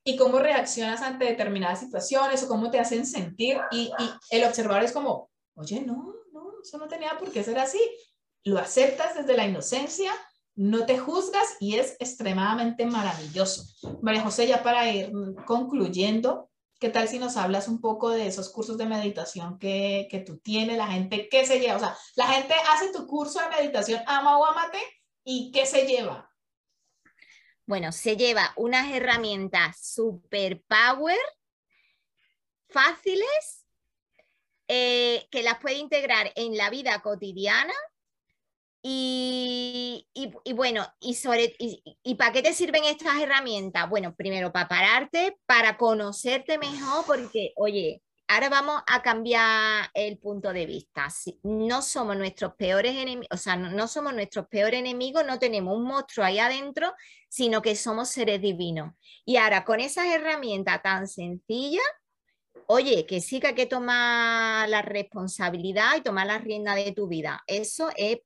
y 0.04 0.15
cómo 0.17 0.38
reaccionas 0.39 1.02
ante 1.02 1.26
determinadas 1.26 1.80
situaciones 1.80 2.43
o 2.43 2.48
cómo 2.48 2.69
te 2.69 2.80
hacen 2.80 3.06
sentir 3.06 3.60
y, 3.71 3.91
y 3.98 4.10
el 4.30 4.43
observador 4.43 4.84
es 4.84 4.91
como, 4.91 5.32
oye, 5.56 5.82
no, 5.82 6.13
no, 6.32 6.62
eso 6.62 6.78
no 6.78 6.88
tenía 6.88 7.17
por 7.17 7.32
qué 7.32 7.43
ser 7.43 7.58
así. 7.58 7.80
Lo 8.43 8.60
aceptas 8.60 9.15
desde 9.15 9.36
la 9.36 9.48
inocencia 9.48 10.12
no 10.56 10.86
te 10.86 10.98
juzgas 10.98 11.58
y 11.60 11.76
es 11.76 11.98
extremadamente 12.00 12.86
maravilloso. 12.86 13.65
María 14.02 14.22
José, 14.22 14.48
ya 14.48 14.63
para 14.63 14.89
ir 14.89 15.12
concluyendo, 15.46 16.50
¿qué 16.80 16.89
tal 16.89 17.08
si 17.08 17.20
nos 17.20 17.36
hablas 17.36 17.68
un 17.68 17.82
poco 17.82 18.10
de 18.10 18.28
esos 18.28 18.50
cursos 18.50 18.78
de 18.78 18.86
meditación 18.86 19.60
que, 19.60 20.08
que 20.10 20.20
tú 20.20 20.38
tienes? 20.38 20.78
La 20.78 20.88
gente, 20.88 21.28
¿qué 21.30 21.46
se 21.46 21.60
lleva? 21.60 21.76
O 21.76 21.80
sea, 21.80 21.98
la 22.15 22.28
gente 22.28 22.54
hace 22.72 22.91
tu 22.91 23.06
curso 23.06 23.39
de 23.39 23.50
meditación, 23.50 24.02
ama 24.08 24.38
o 24.38 24.46
amate, 24.46 24.80
¿y 25.24 25.52
qué 25.52 25.65
se 25.65 25.86
lleva? 25.86 26.32
Bueno, 27.65 27.91
se 27.91 28.15
lleva 28.15 28.54
unas 28.56 28.91
herramientas 28.94 29.78
super 29.82 30.63
power, 30.63 31.18
fáciles, 32.70 33.65
eh, 34.68 35.28
que 35.32 35.44
las 35.44 35.60
puede 35.60 35.76
integrar 35.76 36.32
en 36.36 36.58
la 36.58 36.70
vida 36.70 37.02
cotidiana 37.02 37.74
y, 38.88 40.54
bueno, 40.54 40.86
y, 41.00 41.15
sobre, 41.15 41.56
y, 41.58 42.15
para 42.15 42.32
qué 42.32 42.43
te 42.43 42.54
sirven 42.54 42.84
estas 42.84 43.19
herramientas? 43.19 43.89
Bueno, 43.89 44.13
primero 44.13 44.52
para 44.52 44.67
pararte, 44.67 45.39
para 45.48 45.76
conocerte 45.76 46.60
mejor, 46.60 47.04
porque, 47.08 47.52
oye, 47.56 48.04
ahora 48.28 48.50
vamos 48.50 48.84
a 48.86 49.02
cambiar 49.02 49.89
el 49.95 50.19
punto 50.19 50.54
de 50.54 50.67
vista. 50.67 51.08
no 51.41 51.82
somos 51.82 52.15
nuestros 52.15 52.54
peores 52.54 52.95
enemigos, 52.95 53.28
o 53.32 53.38
sea, 53.38 53.56
no, 53.56 53.88
somos 53.88 54.13
nuestros 54.13 54.48
peores 54.50 54.80
enemigos, 54.80 55.26
no 55.26 55.39
tenemos 55.39 55.76
un 55.76 55.86
monstruo 55.86 56.24
ahí 56.24 56.38
adentro, 56.38 56.93
sino 57.28 57.63
que 57.63 57.76
somos 57.76 58.10
seres 58.10 58.39
divinos. 58.39 58.93
Y 59.26 59.38
ahora, 59.38 59.65
con 59.65 59.80
esas 59.80 60.06
herramientas 60.06 60.84
tan 60.84 61.08
sencillas, 61.08 61.84
oye, 62.67 63.08
que 63.08 63.19
sí 63.19 63.39
que 63.39 63.48
hay 63.48 63.56
que 63.56 63.65
tomar 63.65 64.69
la 64.69 64.84
responsabilidad 64.84 65.98
y 65.98 66.02
tomar 66.02 66.28
la 66.28 66.38
rienda 66.38 66.76
de 66.76 66.91
tu 66.91 67.08
vida. 67.08 67.41
Eso 67.48 67.89
es 67.95 68.19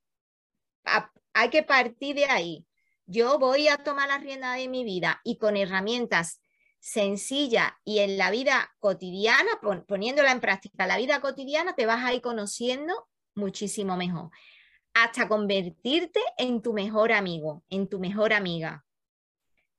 hay 1.32 1.50
que 1.50 1.62
partir 1.62 2.16
de 2.16 2.26
ahí. 2.26 2.66
Yo 3.06 3.38
voy 3.38 3.68
a 3.68 3.78
tomar 3.78 4.08
la 4.08 4.18
rienda 4.18 4.54
de 4.54 4.68
mi 4.68 4.84
vida 4.84 5.20
y 5.24 5.36
con 5.36 5.56
herramientas 5.56 6.40
sencillas 6.80 7.72
y 7.84 7.98
en 7.98 8.16
la 8.16 8.30
vida 8.30 8.72
cotidiana, 8.78 9.50
poniéndola 9.86 10.32
en 10.32 10.40
práctica, 10.40 10.86
la 10.86 10.96
vida 10.96 11.20
cotidiana, 11.20 11.74
te 11.74 11.86
vas 11.86 12.04
a 12.04 12.14
ir 12.14 12.22
conociendo 12.22 13.08
muchísimo 13.34 13.96
mejor, 13.96 14.30
hasta 14.94 15.28
convertirte 15.28 16.20
en 16.38 16.62
tu 16.62 16.72
mejor 16.72 17.12
amigo, 17.12 17.64
en 17.68 17.88
tu 17.88 18.00
mejor 18.00 18.32
amiga. 18.32 18.84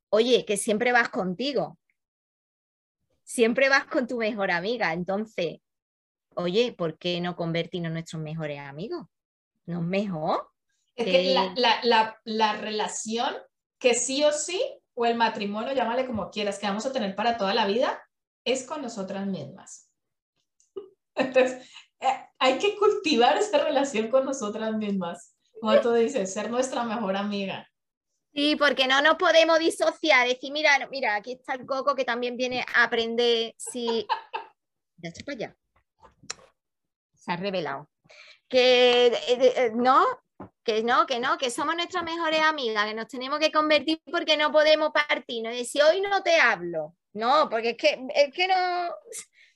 Oye, 0.10 0.46
que 0.46 0.58
siempre 0.58 0.92
vas 0.92 1.10
contigo, 1.10 1.80
siempre 3.24 3.70
vas 3.70 3.86
con 3.86 4.08
tu 4.08 4.18
mejor 4.18 4.52
amiga, 4.52 4.94
entonces, 4.94 5.60
oye, 6.36 6.74
¿por 6.74 6.98
qué 6.98 7.20
no 7.22 7.36
convertirnos 7.36 7.88
en 7.90 7.94
nuestros 7.94 8.22
mejores 8.22 8.60
amigos? 8.60 9.08
¿No 9.66 9.80
es 9.80 9.86
mejor? 9.86 10.51
Es 11.02 11.06
que 11.06 11.34
la, 11.34 11.80
la, 11.84 12.20
la, 12.24 12.54
relación 12.54 13.36
que 13.80 13.94
sí 13.94 14.24
o 14.24 14.32
sí, 14.32 14.62
o 14.94 15.06
el 15.06 15.16
matrimonio, 15.16 15.74
llámale 15.74 16.06
como 16.06 16.30
quieras, 16.30 16.60
que 16.60 16.68
vamos 16.68 16.86
a 16.86 16.94
tener 16.94 17.16
para 17.16 17.38
toda 17.38 17.54
la 17.54 17.66
vida, 17.66 18.02
es 18.46 18.66
con 18.66 18.82
nosotras 18.82 19.26
mismas. 19.28 19.90
Entonces, 21.16 21.70
eh, 22.00 22.26
hay 22.40 22.58
que 22.58 22.76
cultivar 22.78 23.38
esa 23.38 23.64
relación 23.64 24.10
con 24.10 24.26
nosotras 24.26 24.74
mismas. 24.76 25.36
Como 25.60 25.80
tú 25.80 25.94
dices, 25.94 26.34
ser 26.34 26.50
nuestra 26.50 26.84
mejor 26.84 27.16
amiga. 27.16 27.68
Sí, 28.34 28.56
porque 28.56 28.88
no 28.88 29.02
nos 29.02 29.16
podemos 29.16 29.60
disociar, 29.60 30.28
decir, 30.28 30.52
mira, 30.54 30.88
mira, 30.90 31.16
aquí 31.16 31.34
está 31.34 31.54
el 31.54 31.66
coco 31.66 31.96
que 31.96 32.06
también 32.06 32.38
viene 32.38 32.66
a 32.76 32.84
aprender 32.84 33.54
si... 33.58 34.08
Ya 35.04 35.10
está 35.10 35.26
para 35.26 35.36
allá. 35.36 35.58
Se 37.16 37.32
ha 37.32 37.36
revelado. 37.36 37.90
Que 38.48 39.08
eh, 39.08 39.14
eh, 39.28 39.72
no, 39.74 40.06
que 40.64 40.84
no, 40.84 41.06
que 41.06 41.20
no, 41.20 41.38
que 41.38 41.50
somos 41.50 41.76
nuestras 41.76 42.04
mejores 42.04 42.42
amigas, 42.42 42.86
que 42.86 42.94
nos 42.94 43.08
tenemos 43.08 43.40
que 43.40 43.52
convertir 43.52 44.02
porque 44.12 44.38
no 44.38 44.52
podemos 44.52 44.92
partir, 44.92 45.44
no 45.44 45.50
decir 45.50 45.84
hoy 45.84 46.02
no 46.02 46.22
te 46.24 46.40
hablo, 46.40 46.96
no, 47.14 47.50
porque 47.50 47.72
es 47.72 47.78
que, 47.78 48.08
es 48.16 48.34
que 48.34 48.48
no, 48.48 48.56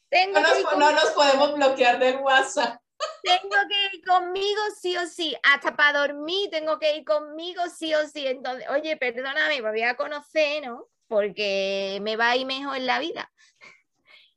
tengo 0.09 0.39
no, 0.39 0.91
nos, 0.91 1.11
podemos 1.11 1.53
bloquear 1.53 1.99
del 1.99 2.17
WhatsApp. 2.17 2.79
Tengo 3.23 3.55
que 3.67 3.97
ir 3.97 4.05
conmigo 4.05 4.61
sí 4.79 4.95
o 4.97 5.05
sí, 5.05 5.35
hasta 5.43 5.75
para 5.75 5.99
dormir 5.99 6.49
tengo 6.49 6.79
que 6.79 6.95
ir 6.95 7.03
conmigo 7.03 7.63
sí 7.75 7.93
o 7.93 8.07
sí, 8.07 8.25
entonces, 8.27 8.67
oye, 8.69 8.95
perdóname, 8.97 9.61
me 9.61 9.69
voy 9.69 9.81
a 9.81 9.97
conocer, 9.97 10.65
¿no? 10.65 10.87
Porque 11.07 11.99
me 12.01 12.15
va 12.15 12.31
a 12.31 12.35
ir 12.35 12.45
mejor 12.45 12.77
en 12.77 12.85
la 12.85 12.99
vida. 12.99 13.31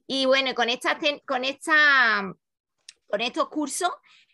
Y 0.06 0.26
bueno, 0.26 0.54
con, 0.54 0.68
esta, 0.68 0.98
con, 1.26 1.44
esta, 1.44 2.32
con 3.08 3.20
estos 3.20 3.48
cursos 3.48 3.90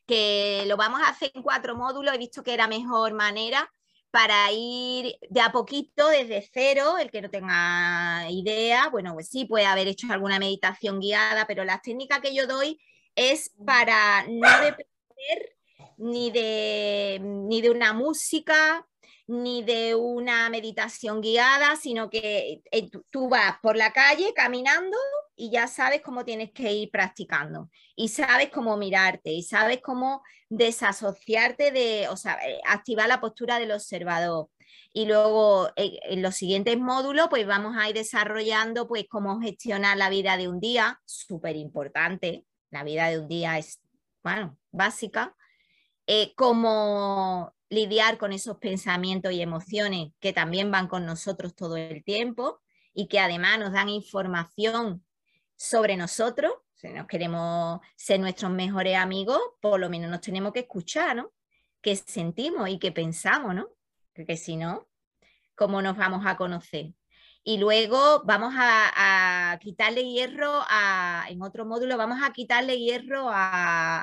que 0.07 0.65
lo 0.67 0.77
vamos 0.77 1.01
a 1.01 1.09
hacer 1.09 1.31
en 1.35 1.43
cuatro 1.43 1.77
módulos, 1.77 2.15
he 2.15 2.19
visto 2.19 2.43
que 2.43 2.55
era 2.55 2.69
mejor 2.69 3.15
manera 3.15 3.71
para 4.11 4.53
ir 4.53 5.17
de 5.29 5.41
a 5.41 5.51
poquito 5.51 6.07
desde 6.09 6.49
cero, 6.53 6.99
el 6.99 7.11
que 7.11 7.21
no 7.21 7.31
tenga 7.31 8.31
idea, 8.31 8.89
bueno, 8.89 9.13
pues 9.15 9.29
sí, 9.29 9.45
puede 9.45 9.67
haber 9.67 9.89
hecho 9.89 10.07
alguna 10.13 10.39
meditación 10.39 11.01
guiada, 11.01 11.47
pero 11.49 11.65
las 11.65 11.83
técnicas 11.83 12.21
que 12.21 12.33
yo 12.33 12.47
doy 12.47 12.81
es 13.17 13.51
para 13.67 14.25
no 14.29 14.49
depender 14.61 15.57
ni 15.97 16.31
de, 16.31 17.19
ni 17.21 17.61
de 17.61 17.71
una 17.71 17.93
música, 17.93 18.87
ni 19.27 19.63
de 19.63 19.95
una 19.95 20.51
meditación 20.51 21.21
guiada, 21.21 21.77
sino 21.77 22.11
que 22.11 22.63
eh, 22.71 22.91
tú 23.11 23.29
vas 23.29 23.57
por 23.63 23.77
la 23.77 23.93
calle 23.93 24.35
caminando 24.35 24.97
y 25.35 25.51
ya 25.51 25.67
sabes 25.67 26.03
cómo 26.03 26.25
tienes 26.25 26.53
que 26.53 26.73
ir 26.73 26.91
practicando 26.91 27.71
y 27.97 28.09
sabes 28.09 28.51
cómo 28.51 28.77
mirarte 28.77 29.31
y 29.33 29.43
sabes 29.43 29.81
cómo 29.83 30.23
desasociarte 30.51 31.71
de, 31.71 32.09
o 32.09 32.17
sea, 32.17 32.35
eh, 32.47 32.61
activar 32.67 33.09
la 33.09 33.21
postura 33.21 33.59
del 33.59 33.73
observador. 33.73 34.49
Y 34.93 35.07
luego 35.07 35.71
eh, 35.77 35.99
en 36.03 36.23
los 36.23 36.37
siguientes 36.37 36.79
módulos, 36.79 37.29
pues 37.31 37.47
vamos 37.47 37.77
a 37.79 37.89
ir 37.89 37.95
desarrollando, 37.95 38.87
pues, 38.87 39.07
cómo 39.09 39.41
gestionar 39.41 39.97
la 39.97 40.11
vida 40.11 40.37
de 40.37 40.49
un 40.49 40.61
día, 40.61 41.01
súper 41.05 41.57
importante. 41.57 42.45
La 42.71 42.85
vida 42.85 43.09
de 43.09 43.19
un 43.19 43.29
día 43.29 43.59
es, 43.59 43.81
bueno, 44.23 44.57
básica. 44.71 45.35
cómo 46.37 47.54
lidiar 47.69 48.19
con 48.19 48.33
esos 48.33 48.59
pensamientos 48.59 49.33
y 49.33 49.41
emociones 49.43 50.13
que 50.21 50.33
también 50.33 50.71
van 50.71 50.89
con 50.89 51.07
nosotros 51.07 51.55
todo 51.55 51.77
el 51.77 52.05
tiempo 52.05 52.61
y 52.93 53.09
que 53.09 53.21
además 53.21 53.59
nos 53.59 53.73
dan 53.73 53.89
información 53.89 55.05
sobre 55.57 55.97
nosotros. 55.97 56.53
Si 56.75 56.89
nos 56.89 57.07
queremos 57.07 57.81
ser 57.97 58.21
nuestros 58.21 58.51
mejores 58.51 58.97
amigos, 58.97 59.41
por 59.61 59.81
lo 59.81 59.89
menos 59.89 60.11
nos 60.11 60.21
tenemos 60.21 60.53
que 60.53 60.61
escuchar, 60.61 61.17
¿no? 61.17 61.33
¿Qué 61.81 61.97
sentimos 61.97 62.69
y 62.69 62.79
qué 62.79 62.93
pensamos, 62.93 63.55
¿no? 63.55 63.69
Porque 64.15 64.37
si 64.37 64.57
no, 64.57 64.89
¿cómo 65.55 65.83
nos 65.83 65.97
vamos 65.97 66.25
a 66.27 66.37
conocer? 66.37 66.95
Y 67.47 67.59
luego 67.59 68.23
vamos 68.25 68.55
a, 68.57 69.59
quitarle 69.61 70.03
hierro 70.03 70.63
en 71.29 71.43
otro 71.43 71.67
módulo, 71.67 71.99
vamos 71.99 72.19
a 72.23 72.33
quitarle 72.33 72.79
hierro 72.79 73.29
a, 73.31 74.03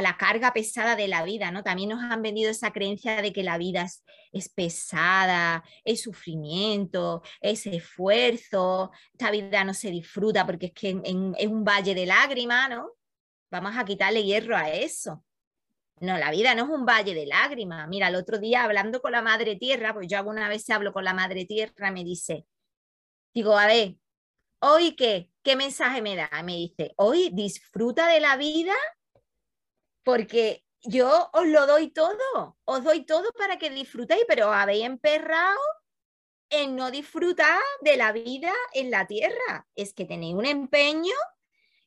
la 0.00 0.16
carga 0.16 0.52
pesada 0.52 0.94
de 0.94 1.08
la 1.08 1.24
vida, 1.24 1.50
¿no? 1.50 1.64
También 1.64 1.88
nos 1.90 2.02
han 2.02 2.22
vendido 2.22 2.50
esa 2.50 2.72
creencia 2.72 3.20
de 3.20 3.32
que 3.32 3.42
la 3.42 3.58
vida 3.58 3.86
es, 4.32 4.48
pesada, 4.48 5.64
es 5.84 6.02
sufrimiento, 6.02 7.22
es 7.40 7.66
esfuerzo, 7.66 8.92
esta 9.12 9.32
vida 9.32 9.64
no 9.64 9.74
se 9.74 9.90
disfruta 9.90 10.46
porque 10.46 10.66
es 10.66 10.72
que 10.72 11.00
es 11.36 11.48
un 11.48 11.64
valle 11.64 11.96
de 11.96 12.06
lágrimas, 12.06 12.70
¿no? 12.70 12.90
Vamos 13.50 13.76
a 13.76 13.84
quitarle 13.84 14.22
hierro 14.22 14.56
a 14.56 14.70
eso. 14.70 15.24
No, 16.00 16.18
la 16.18 16.30
vida 16.30 16.54
no 16.54 16.64
es 16.64 16.70
un 16.70 16.84
valle 16.84 17.14
de 17.14 17.26
lágrimas. 17.26 17.88
Mira, 17.88 18.08
el 18.08 18.16
otro 18.16 18.38
día 18.38 18.64
hablando 18.64 19.00
con 19.00 19.12
la 19.12 19.22
madre 19.22 19.56
tierra, 19.56 19.94
pues 19.94 20.06
yo 20.08 20.18
alguna 20.18 20.48
vez 20.48 20.68
hablo 20.68 20.92
con 20.92 21.04
la 21.04 21.14
madre 21.14 21.46
tierra, 21.46 21.90
me 21.90 22.04
dice, 22.04 22.46
digo, 23.34 23.56
a 23.58 23.66
ver, 23.66 23.96
¿hoy 24.60 24.94
qué? 24.96 25.30
¿Qué 25.42 25.56
mensaje 25.56 26.02
me 26.02 26.16
da? 26.16 26.30
Me 26.44 26.56
dice, 26.56 26.92
hoy 26.96 27.30
disfruta 27.32 28.08
de 28.08 28.20
la 28.20 28.36
vida 28.36 28.74
porque 30.04 30.64
yo 30.82 31.30
os 31.32 31.46
lo 31.46 31.66
doy 31.66 31.90
todo, 31.90 32.58
os 32.64 32.84
doy 32.84 33.04
todo 33.04 33.32
para 33.32 33.58
que 33.58 33.70
disfrutéis, 33.70 34.24
pero 34.28 34.52
habéis 34.52 34.84
emperrado 34.84 35.58
en 36.50 36.76
no 36.76 36.90
disfrutar 36.90 37.60
de 37.80 37.96
la 37.96 38.12
vida 38.12 38.52
en 38.72 38.90
la 38.90 39.06
tierra. 39.06 39.66
Es 39.74 39.94
que 39.94 40.04
tenéis 40.04 40.34
un 40.34 40.46
empeño 40.46 41.14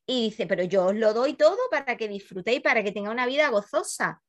y 0.10 0.24
dice, 0.24 0.48
pero 0.48 0.64
yo 0.64 0.88
os 0.88 0.96
lo 0.96 1.14
doy 1.14 1.36
todo 1.36 1.60
para 1.70 1.96
que 1.96 2.08
disfrutéis, 2.08 2.62
para 2.62 2.84
que 2.84 2.92
tenga 2.92 3.12
una 3.12 3.28
vida 3.28 3.50
gozosa. 3.50 4.24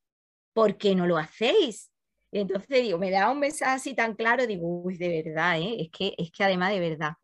¿Por 0.52 0.76
qué 0.76 0.94
no 0.94 1.06
lo 1.06 1.16
hacéis? 1.16 1.90
entonces 2.32 2.82
digo, 2.82 2.98
me 2.98 3.10
da 3.10 3.30
un 3.30 3.40
mensaje 3.40 3.72
así 3.72 3.94
tan 3.94 4.14
claro, 4.14 4.46
digo, 4.46 4.82
uy, 4.82 4.98
de 4.98 5.22
verdad, 5.22 5.58
¿eh? 5.58 5.76
es, 5.80 5.90
que, 5.90 6.14
es 6.18 6.30
que 6.30 6.44
además 6.44 6.70
de 6.72 6.80
verdad. 6.80 7.14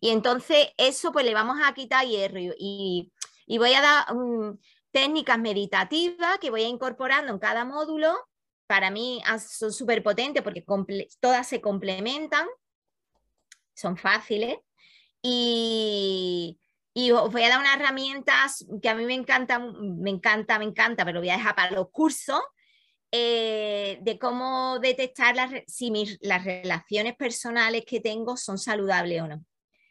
Y 0.00 0.10
entonces 0.10 0.68
eso 0.76 1.12
pues 1.12 1.24
le 1.24 1.32
vamos 1.32 1.56
a 1.64 1.72
quitar 1.72 2.06
hierro 2.06 2.38
y, 2.38 3.10
voy 3.48 3.72
a 3.72 3.80
dar 3.80 4.14
mm, 4.14 4.58
técnicas 4.90 5.38
meditativas 5.38 6.38
que 6.38 6.50
voy 6.50 6.62
a 6.62 6.68
incorporando 6.68 7.32
en 7.32 7.38
cada 7.38 7.64
módulo 7.64 8.14
para 8.66 8.90
mí 8.90 9.22
son 9.48 9.72
súper 9.72 10.02
potentes 10.02 10.42
porque 10.42 10.64
todas 11.20 11.48
se 11.48 11.60
complementan, 11.62 12.46
son 13.74 13.96
fáciles 13.96 14.58
y, 15.22 16.60
os 17.10 17.32
voy 17.32 17.42
a 17.42 17.48
dar 17.48 17.60
unas 17.60 17.76
herramientas 17.76 18.64
que 18.82 18.88
a 18.88 18.94
mí 18.94 19.04
me 19.04 19.14
encanta, 19.14 19.58
me 19.58 20.10
encanta, 20.10 20.58
me 20.58 20.64
encanta, 20.64 21.04
pero 21.04 21.20
voy 21.20 21.30
a 21.30 21.36
dejar 21.36 21.54
para 21.54 21.72
los 21.72 21.90
cursos 21.90 22.40
eh, 23.10 23.98
de 24.02 24.18
cómo 24.18 24.78
detectar 24.80 25.36
si 25.66 26.18
las 26.20 26.44
relaciones 26.44 27.16
personales 27.16 27.84
que 27.86 28.00
tengo 28.00 28.36
son 28.36 28.58
saludables 28.58 29.22
o 29.22 29.28
no. 29.28 29.44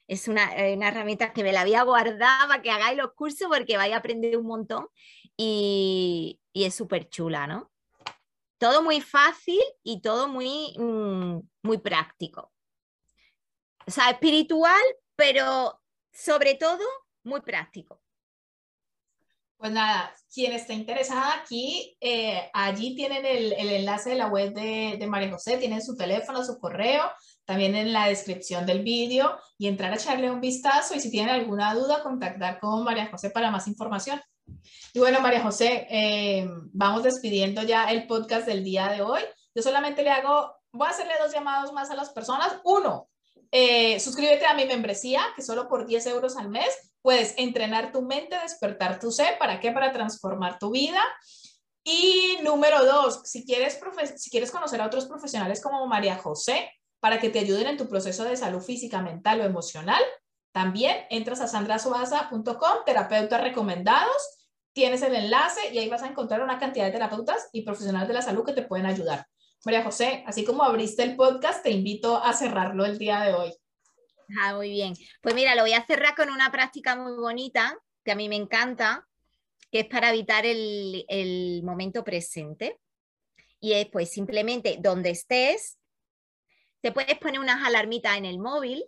Es 0.07 0.27
una, 0.27 0.53
eh, 0.55 0.75
una, 0.75 0.89
herramienta 0.89 1.31
que 1.31 1.43
me 1.43 1.53
la 1.53 1.63
voy 1.63 1.75
a 1.75 1.83
guardar 1.83 2.47
para 2.47 2.61
que 2.61 2.71
hagáis 2.71 2.97
los 2.97 3.13
cursos 3.13 3.47
porque 3.49 3.77
vais 3.77 3.93
a 3.93 3.97
aprender 3.97 4.37
un 4.37 4.45
montón 4.45 4.87
y, 5.37 6.39
y 6.51 6.65
es 6.65 6.75
súper 6.75 7.09
chula, 7.09 7.47
¿no? 7.47 7.73
todo 8.63 8.81
muy 8.81 9.01
fácil 9.01 9.59
y 9.83 9.99
todo 9.99 10.29
muy, 10.29 10.73
mm, 10.77 11.39
muy 11.63 11.79
práctico. 11.79 12.53
O 13.85 13.91
sea, 13.91 14.09
espiritual, 14.11 14.81
pero 15.17 15.81
sobre 16.13 16.55
todo 16.55 16.83
muy 17.23 17.41
práctico. 17.41 17.99
Pues 19.57 19.71
nada, 19.71 20.13
quien 20.33 20.51
esté 20.51 20.73
interesada 20.73 21.35
aquí, 21.39 21.95
eh, 22.01 22.49
allí 22.53 22.95
tienen 22.97 23.25
el, 23.25 23.53
enlace 23.53 24.09
de 24.09 24.17
la 24.17 24.27
web 24.27 24.53
de, 24.53 25.07
María 25.07 25.31
José, 25.31 25.57
tienen 25.57 25.81
su 25.81 25.95
teléfono, 25.95 26.43
su 26.43 26.59
correo, 26.59 27.09
también 27.45 27.73
en 27.75 27.93
la 27.93 28.07
descripción 28.07 28.65
del 28.65 28.83
vídeo 28.83 29.37
y 29.57 29.67
entrar 29.67 29.93
a 29.93 29.95
echarle 29.95 30.29
un 30.29 30.41
vistazo 30.41 30.95
y 30.95 30.99
si 30.99 31.09
tienen 31.09 31.33
alguna 31.33 31.73
duda, 31.73 32.03
contactar 32.03 32.59
con 32.59 32.83
María 32.83 33.07
José 33.09 33.29
para 33.29 33.51
más 33.51 33.67
información. 33.69 34.21
Y 34.93 34.99
bueno, 34.99 35.21
María 35.21 35.41
José, 35.41 35.87
eh, 35.89 36.45
vamos 36.73 37.03
despidiendo 37.03 37.63
ya 37.63 37.89
el 37.89 38.05
podcast 38.05 38.45
del 38.45 38.65
día 38.65 38.89
de 38.89 39.01
hoy. 39.01 39.21
Yo 39.55 39.63
solamente 39.63 40.03
le 40.03 40.09
hago, 40.09 40.57
voy 40.73 40.87
a 40.87 40.91
hacerle 40.91 41.13
dos 41.23 41.33
llamados 41.33 41.71
más 41.71 41.89
a 41.89 41.95
las 41.95 42.09
personas. 42.09 42.59
Uno, 42.65 43.07
eh, 43.55 43.99
suscríbete 43.99 44.47
a 44.47 44.55
mi 44.55 44.65
membresía, 44.65 45.21
que 45.35 45.43
solo 45.43 45.67
por 45.67 45.85
10 45.85 46.07
euros 46.07 46.37
al 46.37 46.49
mes 46.49 46.91
puedes 47.03 47.35
entrenar 47.37 47.91
tu 47.91 48.01
mente, 48.01 48.35
despertar 48.41 48.99
tu 48.99 49.11
ser. 49.11 49.37
¿Para 49.37 49.59
qué? 49.59 49.71
Para 49.71 49.91
transformar 49.91 50.57
tu 50.57 50.71
vida. 50.71 50.99
Y 51.83 52.39
número 52.41 52.83
dos, 52.83 53.21
si 53.25 53.45
quieres, 53.45 53.79
conocer 54.51 54.81
a 54.81 54.87
otros 54.87 55.05
profesionales 55.05 55.61
como 55.61 55.85
María 55.85 56.17
José, 56.17 56.71
para 56.99 57.19
que 57.19 57.29
te 57.29 57.37
ayuden 57.37 57.67
en 57.67 57.77
tu 57.77 57.87
proceso 57.87 58.23
de 58.23 58.37
salud 58.37 58.59
física, 58.59 59.03
mental 59.03 59.41
o 59.41 59.43
emocional, 59.43 60.01
también 60.51 61.05
entras 61.11 61.39
a 61.39 61.47
sandrasuaza.com, 61.47 62.85
terapeutas 62.87 63.39
recomendados, 63.39 64.49
tienes 64.73 65.03
el 65.03 65.13
enlace 65.13 65.71
y 65.71 65.77
ahí 65.77 65.89
vas 65.89 66.01
a 66.01 66.07
encontrar 66.07 66.41
una 66.41 66.57
cantidad 66.57 66.85
de 66.85 66.91
terapeutas 66.91 67.49
y 67.51 67.61
profesionales 67.61 68.07
de 68.07 68.15
la 68.15 68.23
salud 68.23 68.43
que 68.43 68.53
te 68.53 68.63
pueden 68.63 68.87
ayudar. 68.87 69.27
María 69.65 69.83
José, 69.83 70.23
así 70.27 70.43
como 70.43 70.63
abriste 70.63 71.03
el 71.03 71.15
podcast, 71.15 71.63
te 71.63 71.71
invito 71.71 72.17
a 72.17 72.33
cerrarlo 72.33 72.85
el 72.85 72.97
día 72.97 73.21
de 73.21 73.33
hoy. 73.33 73.53
Ah, 74.41 74.55
muy 74.55 74.69
bien. 74.69 74.93
Pues 75.21 75.35
mira, 75.35 75.55
lo 75.55 75.61
voy 75.61 75.73
a 75.73 75.85
cerrar 75.85 76.15
con 76.15 76.29
una 76.29 76.51
práctica 76.51 76.95
muy 76.97 77.13
bonita 77.13 77.77
que 78.03 78.11
a 78.11 78.15
mí 78.15 78.27
me 78.27 78.35
encanta, 78.35 79.07
que 79.71 79.81
es 79.81 79.87
para 79.87 80.09
evitar 80.09 80.45
el, 80.45 81.61
momento 81.63 82.03
presente. 82.03 82.79
Y 83.61 83.73
es 83.73 83.87
pues 83.87 84.11
simplemente 84.11 84.77
donde 84.81 85.11
estés, 85.11 85.79
te 86.81 86.91
puedes 86.91 87.17
poner 87.17 87.39
unas 87.39 87.65
alarmitas 87.65 88.17
en 88.17 88.25
el 88.25 88.39
móvil 88.39 88.83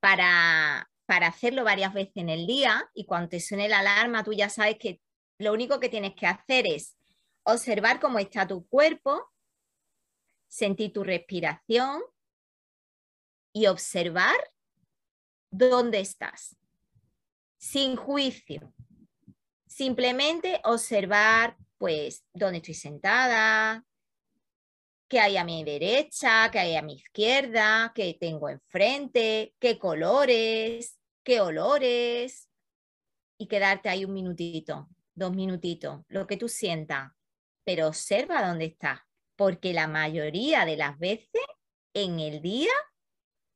para, 0.00 0.88
para 1.04 1.26
hacerlo 1.26 1.64
varias 1.64 1.92
veces 1.92 2.16
en 2.16 2.30
el 2.30 2.46
día 2.46 2.88
y 2.94 3.04
cuando 3.04 3.28
te 3.28 3.40
suene 3.40 3.68
la 3.68 3.80
alarma 3.80 4.24
tú 4.24 4.32
ya 4.32 4.48
sabes 4.48 4.78
que 4.78 5.02
lo 5.38 5.52
único 5.52 5.78
que 5.78 5.90
tienes 5.90 6.14
que 6.14 6.26
hacer 6.26 6.66
es 6.66 6.96
observar 7.42 8.00
cómo 8.00 8.18
está 8.18 8.46
tu 8.46 8.66
cuerpo, 8.68 9.30
sentir 10.48 10.92
tu 10.92 11.04
respiración 11.04 12.02
y 13.52 13.66
observar 13.66 14.36
dónde 15.50 16.00
estás. 16.00 16.56
Sin 17.58 17.96
juicio. 17.96 18.72
Simplemente 19.66 20.60
observar, 20.64 21.56
pues, 21.76 22.24
dónde 22.32 22.58
estoy 22.58 22.74
sentada, 22.74 23.84
qué 25.08 25.20
hay 25.20 25.36
a 25.36 25.44
mi 25.44 25.64
derecha, 25.64 26.50
qué 26.50 26.58
hay 26.58 26.76
a 26.76 26.82
mi 26.82 26.94
izquierda, 26.94 27.92
qué 27.94 28.16
tengo 28.18 28.48
enfrente, 28.48 29.54
qué 29.58 29.78
colores, 29.78 30.98
qué 31.22 31.40
olores. 31.40 32.48
Y 33.38 33.46
quedarte 33.46 33.88
ahí 33.88 34.04
un 34.04 34.14
minutito 34.14 34.88
dos 35.18 35.34
minutitos, 35.34 36.00
lo 36.08 36.26
que 36.26 36.36
tú 36.36 36.48
sientas, 36.48 37.12
pero 37.64 37.88
observa 37.88 38.46
dónde 38.46 38.66
estás, 38.66 39.00
porque 39.38 39.72
la 39.72 39.86
mayoría 39.86 40.64
de 40.64 40.76
las 40.76 40.98
veces 40.98 41.40
en 41.94 42.18
el 42.18 42.42
día 42.42 42.72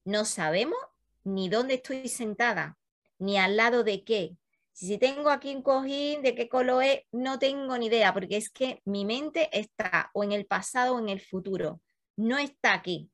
no 0.04 0.24
sabemos 0.24 0.78
ni 1.24 1.48
dónde 1.48 1.74
estoy 1.74 2.08
sentada, 2.08 2.78
ni 3.18 3.36
al 3.36 3.56
lado 3.56 3.82
de 3.82 4.04
qué. 4.04 4.36
Si 4.70 4.96
tengo 4.96 5.28
aquí 5.28 5.52
un 5.52 5.62
cojín, 5.62 6.22
de 6.22 6.36
qué 6.36 6.48
color 6.48 6.84
es, 6.84 7.00
no 7.10 7.40
tengo 7.40 7.76
ni 7.76 7.86
idea, 7.86 8.14
porque 8.14 8.36
es 8.36 8.48
que 8.48 8.80
mi 8.84 9.04
mente 9.04 9.50
está 9.52 10.08
o 10.14 10.22
en 10.22 10.30
el 10.30 10.46
pasado 10.46 10.94
o 10.94 10.98
en 11.00 11.08
el 11.08 11.20
futuro, 11.20 11.82
no 12.14 12.38
está 12.38 12.74
aquí. 12.74 13.10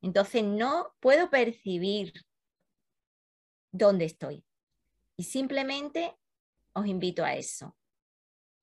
Entonces 0.00 0.42
no 0.42 0.96
puedo 0.98 1.30
percibir 1.30 2.12
dónde 3.70 4.06
estoy. 4.06 4.44
Y 5.16 5.22
simplemente 5.22 6.16
os 6.72 6.84
invito 6.84 7.24
a 7.24 7.36
eso. 7.36 7.76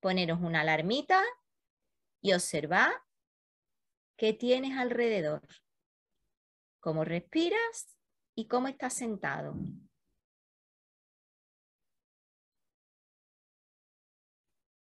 Poneros 0.02 0.41
una 0.41 0.60
alarmita 0.60 1.23
y 2.21 2.34
observar 2.34 2.91
qué 4.19 4.34
tienes 4.34 4.77
alrededor, 4.77 5.41
cómo 6.82 7.05
respiras 7.05 7.97
y 8.36 8.47
cómo 8.47 8.67
estás 8.67 8.93
sentado. 8.93 9.55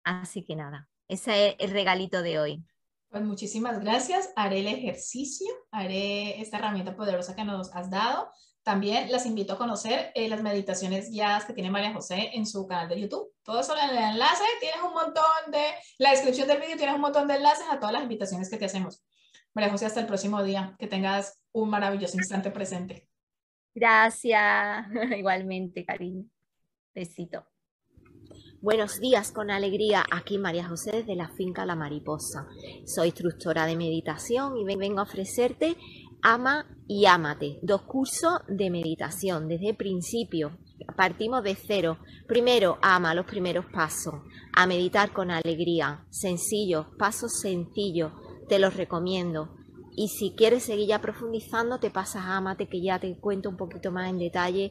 Así 0.05 0.45
que 0.45 0.55
nada, 0.55 0.89
ese 1.09 1.49
es 1.49 1.57
el 1.59 1.71
regalito 1.73 2.23
de 2.23 2.39
hoy. 2.39 2.65
Pues 3.09 3.25
muchísimas 3.25 3.81
gracias. 3.81 4.33
Haré 4.37 4.61
el 4.61 4.69
ejercicio, 4.69 5.53
haré 5.73 6.41
esta 6.41 6.59
herramienta 6.59 6.95
poderosa 6.95 7.35
que 7.35 7.45
nos 7.45 7.75
has 7.75 7.91
dado. 7.91 8.31
También 8.63 9.11
las 9.11 9.27
invito 9.27 9.55
a 9.55 9.59
conocer 9.59 10.13
eh, 10.15 10.29
las 10.29 10.43
meditaciones 10.43 11.11
guiadas 11.11 11.45
que 11.45 11.55
tiene 11.55 11.71
María 11.71 11.93
José 11.93 12.31
en 12.35 12.47
su 12.47 12.67
canal 12.67 12.89
de 12.89 13.01
YouTube. 13.01 13.33
Todo 13.43 13.61
eso 13.61 13.75
en 13.77 13.91
el 13.91 13.99
enlace, 14.13 14.45
tienes 14.61 14.81
un 14.83 14.95
montón 14.95 15.51
de, 15.51 15.65
la 15.99 16.13
descripción 16.13 16.47
del 16.47 16.61
vídeo 16.61 16.77
tienes 16.77 16.95
un 16.95 17.01
montón 17.01 17.27
de 17.27 17.35
enlaces 17.35 17.67
a 17.71 17.79
todas 17.79 17.93
las 17.93 18.03
invitaciones 18.03 18.49
que 18.49 18.57
te 18.57 18.67
hacemos. 18.67 19.05
María 19.55 19.71
José, 19.71 19.87
hasta 19.87 20.01
el 20.01 20.07
próximo 20.07 20.43
día. 20.43 20.75
Que 20.79 20.89
tengas 20.89 21.41
un 21.53 21.71
maravilloso 21.71 22.17
instante 22.17 22.51
presente. 22.51 23.09
Gracias, 23.75 24.87
igualmente, 25.17 25.85
cariño. 25.85 26.25
Besito. 26.95 27.47
Buenos 28.61 28.99
días 28.99 29.31
con 29.31 29.51
alegría, 29.51 30.05
aquí 30.11 30.39
María 30.39 30.67
José 30.67 30.93
desde 30.93 31.17
la 31.17 31.29
finca 31.29 31.67
La 31.67 31.77
Mariposa. 31.77 32.49
Soy 32.87 33.09
instructora 33.09 33.67
de 33.67 33.77
meditación 33.77 34.57
y 34.57 34.65
vengo 34.65 35.01
a 35.01 35.03
ofrecerte 35.03 35.77
Ama 36.23 36.67
y 36.89 37.05
Ámate, 37.05 37.59
dos 37.63 37.83
cursos 37.83 38.41
de 38.49 38.71
meditación 38.71 39.47
desde 39.49 39.71
el 39.71 39.77
principio. 39.77 40.57
Partimos 40.97 41.45
de 41.45 41.55
cero. 41.55 41.99
Primero, 42.27 42.79
ama 42.81 43.15
los 43.15 43.27
primeros 43.27 43.67
pasos, 43.67 44.15
a 44.57 44.67
meditar 44.67 45.13
con 45.13 45.31
alegría, 45.31 46.07
sencillo, 46.09 46.97
pasos 46.99 47.41
sencillos, 47.41 48.13
te 48.49 48.59
los 48.59 48.77
recomiendo. 48.77 49.57
Y 49.97 50.09
si 50.09 50.35
quieres 50.35 50.65
seguir 50.65 50.89
ya 50.89 51.01
profundizando, 51.01 51.79
te 51.79 51.91
pasas 51.91 52.25
a 52.25 52.37
Amate, 52.37 52.69
que 52.69 52.83
ya 52.83 52.99
te 52.99 53.17
cuento 53.19 53.49
un 53.49 53.57
poquito 53.57 53.93
más 53.93 54.11
en 54.11 54.19
detalle 54.19 54.71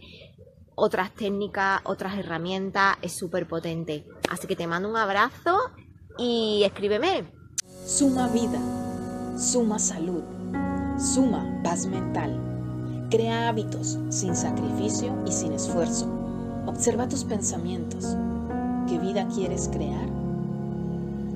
otras 0.75 1.13
técnicas, 1.13 1.81
otras 1.83 2.17
herramientas, 2.17 2.97
es 3.01 3.15
súper 3.15 3.47
potente. 3.47 4.05
Así 4.29 4.47
que 4.47 4.55
te 4.55 4.67
mando 4.67 4.89
un 4.89 4.97
abrazo 4.97 5.59
y 6.17 6.63
escríbeme. 6.63 7.31
Suma 7.85 8.27
vida, 8.27 8.59
suma 9.37 9.77
salud 9.77 10.23
Suma 10.97 11.59
paz 11.63 11.87
mental. 11.87 12.39
Crea 13.09 13.49
hábitos 13.49 13.97
sin 14.09 14.35
sacrificio 14.35 15.15
y 15.25 15.31
sin 15.31 15.53
esfuerzo. 15.53 16.07
Observa 16.67 17.09
tus 17.09 17.23
pensamientos. 17.23 18.15
¿Qué 18.87 18.99
vida 18.99 19.27
quieres 19.27 19.69
crear? 19.69 20.22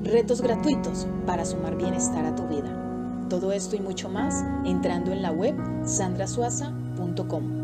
Retos 0.04 0.42
gratuitos 0.42 1.08
para 1.26 1.46
sumar 1.46 1.76
bienestar 1.76 2.26
a 2.26 2.36
tu 2.36 2.48
vida. 2.48 2.70
Todo 3.30 3.52
esto 3.52 3.76
y 3.76 3.80
mucho 3.80 4.10
más 4.10 4.46
entrando 4.66 5.12
en 5.12 5.22
la 5.22 5.32
web 5.32 5.56
sandrasuaza.com. 5.86 7.57